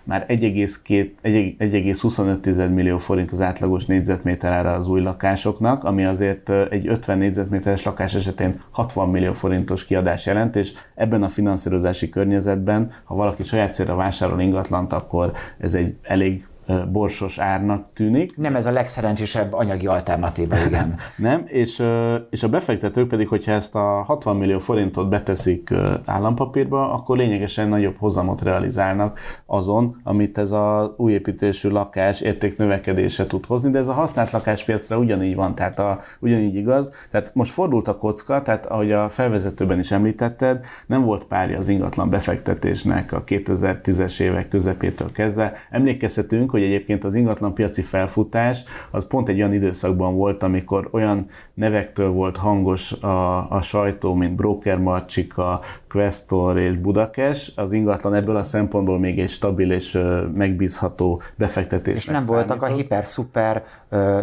már 0.04 0.26
1,25 0.28 2.74
millió 2.74 2.98
forint 2.98 3.32
az 3.32 3.42
átlagos 3.42 3.86
négyzetméter 3.86 4.52
ára 4.52 4.74
az 4.74 4.88
új 4.88 5.02
lakásoknak, 5.02 5.84
ami 5.84 6.06
azért 6.06 6.50
egy 6.50 6.88
50 6.88 7.18
négyzetméteres 7.18 7.84
lakás 7.84 8.15
esetén 8.15 8.62
60 8.72 9.10
millió 9.10 9.34
forintos 9.34 9.86
kiadás 9.86 10.26
jelent, 10.26 10.56
és 10.56 10.74
ebben 10.96 11.24
a 11.24 11.30
finanszírozási 11.30 12.10
környezetben, 12.10 12.92
ha 13.04 13.15
valaki 13.15 13.44
saját 13.44 13.74
célra 13.74 13.96
vásárol 13.96 14.42
ingatlant, 14.42 14.94
akkor 14.94 15.32
ez 15.58 15.74
egy 15.74 15.96
elég 16.02 16.48
borsos 16.91 17.38
árnak 17.38 17.93
tűnik. 17.93 18.38
Nem 18.38 18.55
ez 18.55 18.65
a 18.65 18.71
legszerencsésebb 18.71 19.53
anyagi 19.53 19.88
alternatíva, 19.88 20.55
igen. 20.65 20.95
Nem, 21.17 21.43
és, 21.45 21.84
és 22.29 22.43
a 22.43 22.49
befektetők 22.49 23.08
pedig, 23.08 23.27
hogyha 23.27 23.51
ezt 23.51 23.75
a 23.75 24.03
60 24.03 24.36
millió 24.36 24.60
forintot 24.60 25.10
beteszik 25.10 25.73
állampapírba, 26.05 26.93
akkor 26.93 27.17
lényegesen 27.17 27.69
nagyobb 27.69 27.95
hozamot 27.97 28.41
realizálnak 28.41 29.19
azon, 29.45 29.99
amit 30.03 30.38
ez 30.38 30.51
a 30.51 30.93
új 30.97 31.12
építésű 31.12 31.69
lakás 31.69 32.21
érték 32.21 32.58
növekedése 32.58 33.27
tud 33.27 33.45
hozni, 33.45 33.69
de 33.69 33.77
ez 33.77 33.88
a 33.88 33.93
használt 33.93 34.32
lakáspiacra 34.32 34.97
ugyanígy 34.97 35.36
van, 35.36 35.55
tehát 35.55 35.79
a, 35.79 35.99
ugyanígy 36.19 36.55
igaz. 36.55 36.91
Tehát 37.12 37.32
most 37.34 37.51
fordult 37.51 37.88
a 37.88 37.97
kocka, 37.97 38.41
tehát 38.41 38.65
ahogy 38.65 38.91
a 38.91 39.10
felvezetőben 39.10 39.79
is 39.79 39.91
említetted, 39.91 40.65
nem 40.88 41.03
volt 41.03 41.25
párja 41.25 41.58
az 41.58 41.67
ingatlan 41.67 42.10
befektetésnek 42.10 43.12
a 43.12 43.23
2010-es 43.23 44.19
évek 44.19 44.47
közepétől 44.47 45.12
kezdve. 45.12 45.53
Emlékezhetünk, 45.69 46.51
hogy 46.51 46.59
egyébként 46.63 47.04
az 47.04 47.15
ingatlan 47.15 47.54
piaci 47.54 47.82
felfutás 47.82 48.63
az 48.91 49.08
pont 49.08 49.30
egy 49.30 49.38
olyan 49.38 49.54
időszakban 49.54 50.15
volt, 50.15 50.43
amikor 50.43 50.89
olyan 50.91 51.26
nevektől 51.54 52.10
volt 52.10 52.38
hangos 52.38 52.91
a, 52.91 53.52
a 53.52 53.62
sajtó, 53.62 54.13
mint 54.13 54.36
Broker 54.36 54.78
Marcsika, 54.78 55.62
Questor 55.89 56.58
és 56.58 56.78
Budakes, 56.78 57.52
az 57.56 57.74
ingatlan 57.74 58.13
ebből 58.13 58.36
a 58.36 58.43
szempontból 58.43 59.00
még 59.00 59.19
egy 59.19 59.30
stabil 59.30 59.72
és 59.72 60.00
megbízható 60.34 61.22
befektetés. 61.36 61.95
És 61.95 62.06
nem 62.06 62.22
számított. 62.22 62.48
voltak 62.48 62.72
a 62.72 62.76
hiper-szuper 62.76 63.63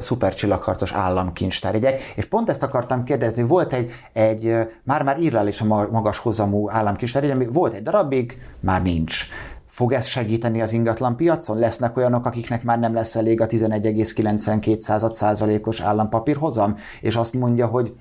szuper 0.00 0.34
csillagharcos 0.34 0.92
államkincstárjegyek. 0.92 2.00
És 2.16 2.24
pont 2.24 2.48
ezt 2.48 2.62
akartam 2.62 3.04
kérdezni, 3.04 3.42
volt 3.42 3.72
egy, 3.72 3.90
egy 4.12 4.56
már-már 4.82 5.20
irreális 5.20 5.60
a 5.60 5.64
magas 5.64 6.18
hozamú 6.18 6.70
államkincstárigy, 6.70 7.30
ami 7.30 7.46
volt 7.46 7.74
egy 7.74 7.82
darabig, 7.82 8.38
már 8.60 8.82
nincs. 8.82 9.26
Fog 9.76 9.92
ez 9.92 10.06
segíteni 10.06 10.62
az 10.62 10.72
ingatlan 10.72 11.16
piacon? 11.16 11.58
Lesznek 11.58 11.96
olyanok, 11.96 12.26
akiknek 12.26 12.64
már 12.64 12.78
nem 12.78 12.94
lesz 12.94 13.16
elég 13.16 13.40
a 13.40 13.46
11,92 13.46 15.10
százalékos 15.10 15.80
állampapírhozam, 15.80 16.74
és 17.00 17.16
azt 17.16 17.34
mondja, 17.34 17.66
hogy 17.66 17.94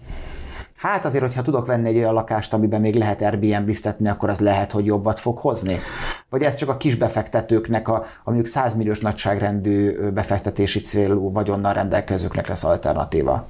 hát 0.76 1.06
azért, 1.06 1.24
hogyha 1.24 1.42
tudok 1.42 1.66
venni 1.66 1.90
egy 1.90 1.98
olyan 1.98 2.14
lakást, 2.14 2.54
amiben 2.54 2.82
még 2.82 2.96
lehet 2.96 3.22
Airbnb-ztetni, 3.22 4.10
akkor 4.10 4.30
az 4.30 4.40
lehet, 4.40 4.72
hogy 4.72 4.86
jobbat 4.86 5.20
fog 5.20 5.38
hozni? 5.38 5.78
Vagy 6.30 6.42
ez 6.42 6.56
csak 6.56 6.70
a 6.70 6.78
kis 6.78 6.96
befektetőknek, 6.96 7.88
a, 7.88 7.96
a 7.96 8.06
mondjuk 8.24 8.48
100 8.48 8.76
milliós 8.76 9.00
nagyságrendű 9.00 10.10
befektetési 10.10 10.80
célú 10.80 11.32
vagyonnal 11.32 11.74
rendelkezőknek 11.74 12.48
lesz 12.48 12.64
alternatíva? 12.64 13.48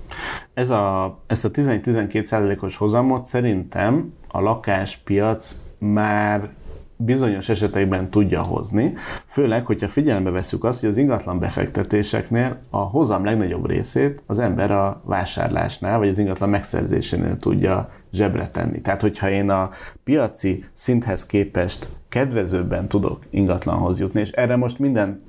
Ez 0.53 0.69
a, 0.69 1.17
ezt 1.27 1.45
a 1.45 1.51
11-12 1.51 2.23
százalékos 2.23 2.77
hozamot 2.77 3.25
szerintem 3.25 4.13
a 4.27 4.39
lakáspiac 4.41 5.55
már 5.77 6.49
bizonyos 6.97 7.49
esetekben 7.49 8.10
tudja 8.10 8.43
hozni, 8.43 8.93
főleg, 9.25 9.65
hogyha 9.65 9.88
figyelembe 9.88 10.29
veszük 10.29 10.63
azt, 10.63 10.79
hogy 10.79 10.89
az 10.89 10.97
ingatlan 10.97 11.39
befektetéseknél 11.39 12.58
a 12.69 12.77
hozam 12.77 13.25
legnagyobb 13.25 13.67
részét 13.67 14.21
az 14.25 14.39
ember 14.39 14.71
a 14.71 15.01
vásárlásnál, 15.05 15.97
vagy 15.97 16.08
az 16.08 16.17
ingatlan 16.17 16.49
megszerzésénél 16.49 17.38
tudja 17.38 17.89
zsebre 18.12 18.47
tenni. 18.47 18.81
Tehát, 18.81 19.01
hogyha 19.01 19.29
én 19.29 19.49
a 19.49 19.69
piaci 20.03 20.65
szinthez 20.73 21.25
képest 21.25 21.89
kedvezőbben 22.10 22.88
tudok 22.88 23.19
ingatlanhoz 23.29 23.99
jutni, 23.99 24.19
és 24.19 24.31
erre 24.31 24.55
most 24.55 24.79
minden 24.79 25.21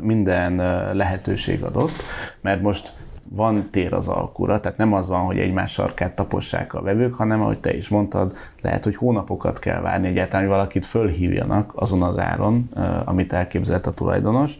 minden 0.00 0.56
lehetőség 0.96 1.62
adott, 1.62 1.92
mert 2.40 2.62
most 2.62 2.92
van 3.28 3.68
tér 3.70 3.92
az 3.92 4.08
alkura, 4.08 4.60
tehát 4.60 4.78
nem 4.78 4.92
az 4.92 5.08
van, 5.08 5.24
hogy 5.24 5.38
egymás 5.38 5.72
sarkát 5.72 6.14
tapossák 6.14 6.74
a 6.74 6.82
vevők, 6.82 7.14
hanem 7.14 7.40
ahogy 7.40 7.58
te 7.58 7.76
is 7.76 7.88
mondtad, 7.88 8.32
lehet, 8.62 8.84
hogy 8.84 8.96
hónapokat 8.96 9.58
kell 9.58 9.80
várni 9.80 10.06
egyáltalán, 10.06 10.46
hogy 10.46 10.54
valakit 10.54 10.86
fölhívjanak 10.86 11.72
azon 11.74 12.02
az 12.02 12.18
áron, 12.18 12.70
amit 13.04 13.32
elképzelt 13.32 13.86
a 13.86 13.90
tulajdonos, 13.90 14.56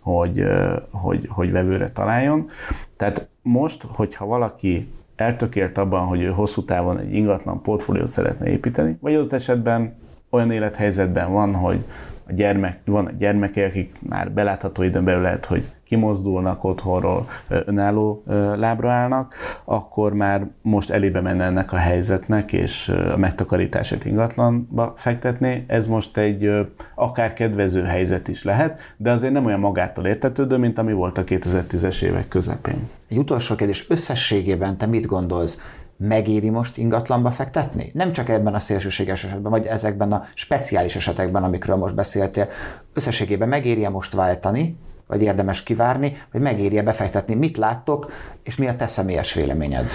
hogy, 0.00 0.44
hogy, 0.90 1.26
hogy 1.28 1.52
vevőre 1.52 1.90
találjon. 1.90 2.48
Tehát 2.96 3.28
most, 3.42 3.84
hogyha 3.88 4.26
valaki 4.26 4.88
eltökélt 5.16 5.78
abban, 5.78 6.06
hogy 6.06 6.20
ő 6.20 6.28
hosszú 6.28 6.64
távon 6.64 6.98
egy 6.98 7.14
ingatlan 7.14 7.62
portfóliót 7.62 8.08
szeretne 8.08 8.46
építeni, 8.46 8.96
vagy 9.00 9.14
adott 9.14 9.32
esetben 9.32 9.98
olyan 10.30 10.50
élethelyzetben 10.50 11.32
van, 11.32 11.54
hogy 11.54 11.84
a 12.28 12.32
gyermek, 12.32 12.78
van 12.84 13.06
a 13.06 13.10
gyermeke, 13.18 13.66
akik 13.66 13.96
már 14.08 14.32
belátható 14.32 14.82
időn 14.82 15.04
belül 15.04 15.22
lehet, 15.22 15.46
hogy 15.46 15.64
kimozdulnak 15.90 16.64
otthonról, 16.64 17.26
önálló 17.48 18.22
lábra 18.56 18.90
állnak, 18.90 19.34
akkor 19.64 20.12
már 20.12 20.46
most 20.62 20.90
elébe 20.90 21.20
menne 21.20 21.44
ennek 21.44 21.72
a 21.72 21.76
helyzetnek, 21.76 22.52
és 22.52 22.88
a 22.88 23.16
megtakarítását 23.16 24.04
ingatlanba 24.04 24.94
fektetni. 24.96 25.64
Ez 25.66 25.86
most 25.86 26.16
egy 26.16 26.50
akár 26.94 27.32
kedvező 27.32 27.82
helyzet 27.82 28.28
is 28.28 28.44
lehet, 28.44 28.80
de 28.96 29.10
azért 29.10 29.32
nem 29.32 29.44
olyan 29.44 29.60
magától 29.60 30.06
értetődő, 30.06 30.56
mint 30.56 30.78
ami 30.78 30.92
volt 30.92 31.18
a 31.18 31.24
2010-es 31.24 32.02
évek 32.02 32.28
közepén. 32.28 32.88
Egy 33.08 33.18
utolsó 33.18 33.54
kérdés, 33.54 33.86
összességében 33.88 34.76
te 34.76 34.86
mit 34.86 35.06
gondolsz? 35.06 35.62
megéri 35.96 36.50
most 36.50 36.76
ingatlanba 36.76 37.30
fektetni? 37.30 37.90
Nem 37.94 38.12
csak 38.12 38.28
ebben 38.28 38.54
a 38.54 38.58
szélsőséges 38.58 39.24
esetben, 39.24 39.50
vagy 39.50 39.66
ezekben 39.66 40.12
a 40.12 40.24
speciális 40.34 40.96
esetekben, 40.96 41.42
amikről 41.42 41.76
most 41.76 41.94
beszéltél. 41.94 42.48
Összességében 42.92 43.48
megéri 43.48 43.88
most 43.88 44.14
váltani, 44.14 44.76
vagy 45.10 45.22
érdemes 45.22 45.62
kivárni, 45.62 46.12
vagy 46.32 46.40
megéri 46.40 46.80
befektetni? 46.80 47.34
Mit 47.34 47.56
láttok, 47.56 48.12
és 48.42 48.56
mi 48.56 48.68
a 48.68 48.76
te 48.76 48.86
személyes 48.86 49.34
véleményed? 49.34 49.90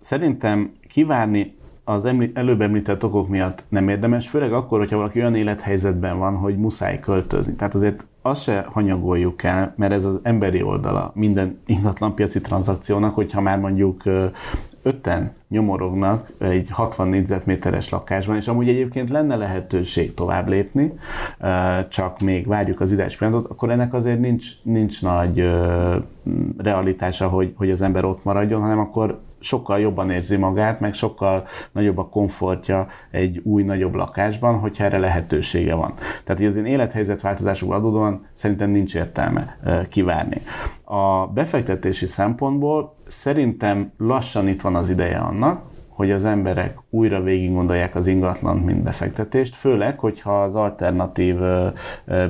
Szerintem 0.00 0.72
kivárni 0.88 1.56
az 1.84 2.08
előbb 2.34 2.60
említett 2.60 3.04
okok 3.04 3.28
miatt 3.28 3.64
nem 3.68 3.88
érdemes, 3.88 4.28
főleg 4.28 4.52
akkor, 4.52 4.78
hogyha 4.78 4.96
valaki 4.96 5.18
olyan 5.18 5.34
élethelyzetben 5.34 6.18
van, 6.18 6.36
hogy 6.36 6.56
muszáj 6.56 6.98
költözni. 7.00 7.54
Tehát 7.54 7.74
azért 7.74 8.06
azt 8.22 8.42
se 8.42 8.64
hanyagoljuk 8.68 9.42
el, 9.42 9.74
mert 9.76 9.92
ez 9.92 10.04
az 10.04 10.20
emberi 10.22 10.62
oldala 10.62 11.12
minden 11.14 11.58
ingatlanpiaci 11.66 12.40
tranzakciónak, 12.40 13.14
hogyha 13.14 13.40
már 13.40 13.58
mondjuk 13.58 14.02
ötten 14.82 15.32
nyomorognak 15.48 16.32
egy 16.38 16.70
60 16.70 17.08
négyzetméteres 17.08 17.88
lakásban, 17.88 18.36
és 18.36 18.48
amúgy 18.48 18.68
egyébként 18.68 19.10
lenne 19.10 19.36
lehetőség 19.36 20.14
tovább 20.14 20.48
lépni, 20.48 20.92
csak 21.88 22.20
még 22.20 22.46
várjuk 22.46 22.80
az 22.80 22.92
ideális 22.92 23.16
pillanatot, 23.16 23.50
akkor 23.50 23.70
ennek 23.70 23.94
azért 23.94 24.20
nincs, 24.20 24.46
nincs 24.62 25.02
nagy 25.02 25.50
realitása, 26.58 27.28
hogy, 27.28 27.52
hogy 27.56 27.70
az 27.70 27.82
ember 27.82 28.04
ott 28.04 28.24
maradjon, 28.24 28.60
hanem 28.60 28.78
akkor 28.78 29.20
sokkal 29.42 29.80
jobban 29.80 30.10
érzi 30.10 30.36
magát, 30.36 30.80
meg 30.80 30.94
sokkal 30.94 31.44
nagyobb 31.72 31.98
a 31.98 32.08
komfortja 32.08 32.86
egy 33.10 33.40
új, 33.44 33.62
nagyobb 33.62 33.94
lakásban, 33.94 34.58
hogyha 34.58 34.84
erre 34.84 34.98
lehetősége 34.98 35.74
van. 35.74 35.92
Tehát, 36.24 36.42
az 36.42 36.56
én 36.56 36.64
élethelyzetváltozásokból 36.64 37.76
adódóan 37.76 38.26
szerintem 38.32 38.70
nincs 38.70 38.94
értelme 38.94 39.58
kivárni. 39.88 40.40
A 40.84 41.26
befektetési 41.26 42.06
szempontból 42.06 42.94
szerintem 43.06 43.92
lassan 43.98 44.48
itt 44.48 44.60
van 44.60 44.74
az 44.74 44.88
ideje 44.88 45.18
annak, 45.18 45.70
hogy 45.88 46.10
az 46.10 46.24
emberek 46.24 46.78
újra 46.90 47.22
végig 47.22 47.52
gondolják 47.52 47.94
az 47.94 48.06
ingatlant, 48.06 48.64
mint 48.64 48.82
befektetést, 48.82 49.54
főleg, 49.54 49.98
hogyha 49.98 50.42
az 50.42 50.56
alternatív 50.56 51.36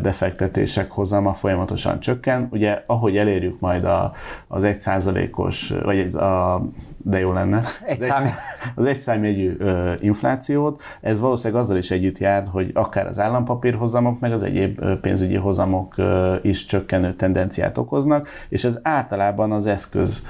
befektetések 0.03 0.91
hozama 0.91 1.33
folyamatosan 1.33 2.01
csökken. 2.01 2.49
Ugye, 2.51 2.83
ahogy 2.87 3.17
elérjük 3.17 3.61
majd 3.61 3.85
a, 3.85 4.13
az 4.49 4.65
egy 4.65 4.81
százalékos, 4.81 5.73
vagy 5.83 6.15
a 6.15 6.63
de 7.03 7.19
jó 7.19 7.33
lenne. 7.33 7.63
Egy 7.85 8.01
az, 8.01 8.07
szám... 8.07 8.29
az 8.75 8.85
egy 8.85 8.99
számjegyű 8.99 9.57
ö, 9.59 9.93
inflációt. 9.99 10.83
Ez 11.01 11.21
valószínűleg 11.21 11.63
azzal 11.63 11.77
is 11.77 11.91
együtt 11.91 12.19
jár, 12.19 12.47
hogy 12.51 12.71
akár 12.75 13.07
az 13.07 13.19
állampapírhozamok, 13.19 14.21
meg 14.21 14.33
az 14.33 14.43
egyéb 14.43 14.85
pénzügyi 15.01 15.37
hozamok 15.37 15.95
is 16.43 16.67
csökkenő 16.67 17.13
tendenciát 17.13 17.79
okoznak, 17.79 18.29
és 18.49 18.65
ez 18.65 18.79
általában 18.83 19.53
az 19.53 19.67
eszköz, 19.67 20.27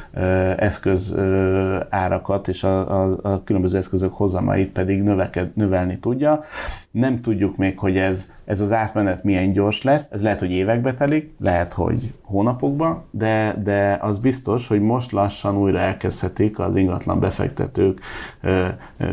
eszköz 0.57 1.15
árakat 1.89 2.49
és 2.49 2.65
a, 2.65 3.03
a, 3.03 3.19
a 3.23 3.43
különböző 3.45 3.77
eszközök 3.77 4.13
hozamait 4.13 4.73
pedig 4.73 5.03
növeked, 5.03 5.51
növelni 5.55 5.99
tudja. 5.99 6.41
Nem 6.91 7.21
tudjuk 7.21 7.57
még, 7.57 7.79
hogy 7.79 7.97
ez, 7.97 8.33
ez 8.45 8.61
az 8.61 8.73
átmenet 8.73 9.25
milyen 9.25 9.53
gyors 9.53 9.83
lesz, 9.83 10.09
ez 10.11 10.23
lehet, 10.23 10.39
hogy 10.39 10.51
évekbe 10.51 10.95
telik, 10.95 11.35
lehet, 11.41 11.73
hogy 11.73 12.13
hónapokban, 12.23 13.05
de, 13.11 13.57
de 13.63 13.99
az 14.01 14.19
biztos, 14.19 14.69
hogy 14.69 14.81
most 14.81 15.13
lassan 15.13 15.57
újra 15.57 15.79
elkezdhetik 15.79 16.59
az 16.59 16.77
ingatlan 16.77 17.21
befektetők 17.21 18.01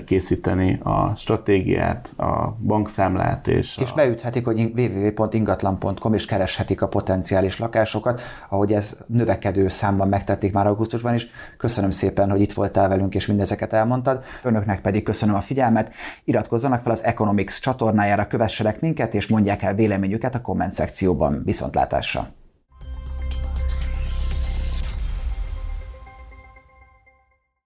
készíteni 0.06 0.80
a 0.84 1.16
stratégiát, 1.16 2.14
a 2.18 2.56
bankszámlát 2.60 3.48
és 3.48 3.78
És 3.78 3.92
a... 3.92 3.96
beüthetik, 3.96 4.46
hogy 4.46 4.72
www.ingatlan.com 4.76 6.14
és 6.14 6.26
kereshetik 6.26 6.82
a 6.82 6.88
potenciális 6.88 7.60
lakásokat, 7.60 8.22
ahogy 8.50 8.72
ez 8.72 8.98
növekedő 9.08 9.68
számban 9.68 10.08
megtették 10.08 10.54
már 10.54 10.68
augusztusban 10.68 11.14
is. 11.14 11.28
Köszönöm 11.58 11.90
szépen, 11.90 12.30
hogy 12.30 12.42
itt 12.42 12.54
voltál 12.54 12.90
velünk 12.90 13.16
és 13.16 13.26
mindezeket 13.26 13.74
elmondtad. 13.74 14.24
Önöknek 14.44 14.82
pedig 14.82 15.04
köszönöm 15.04 15.36
a 15.36 15.42
figyelmet. 15.42 15.92
Iratkozzanak 16.24 16.82
fel 16.82 16.92
az 16.92 17.04
Economics 17.04 17.60
csatornájára, 17.60 18.28
kövessenek 18.28 18.80
minket 18.80 19.14
és 19.20 19.28
mondják 19.28 19.62
el 19.62 19.76
véleményüket 19.76 20.36
a 20.36 20.42
komment 20.42 20.74
szekcióban. 20.74 21.42
Viszontlátásra! 21.46 22.34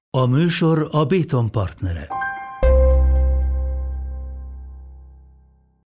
A 0.10 0.26
műsor 0.26 0.88
a 0.92 1.06
Béton 1.06 1.52
partnere. 1.52 2.08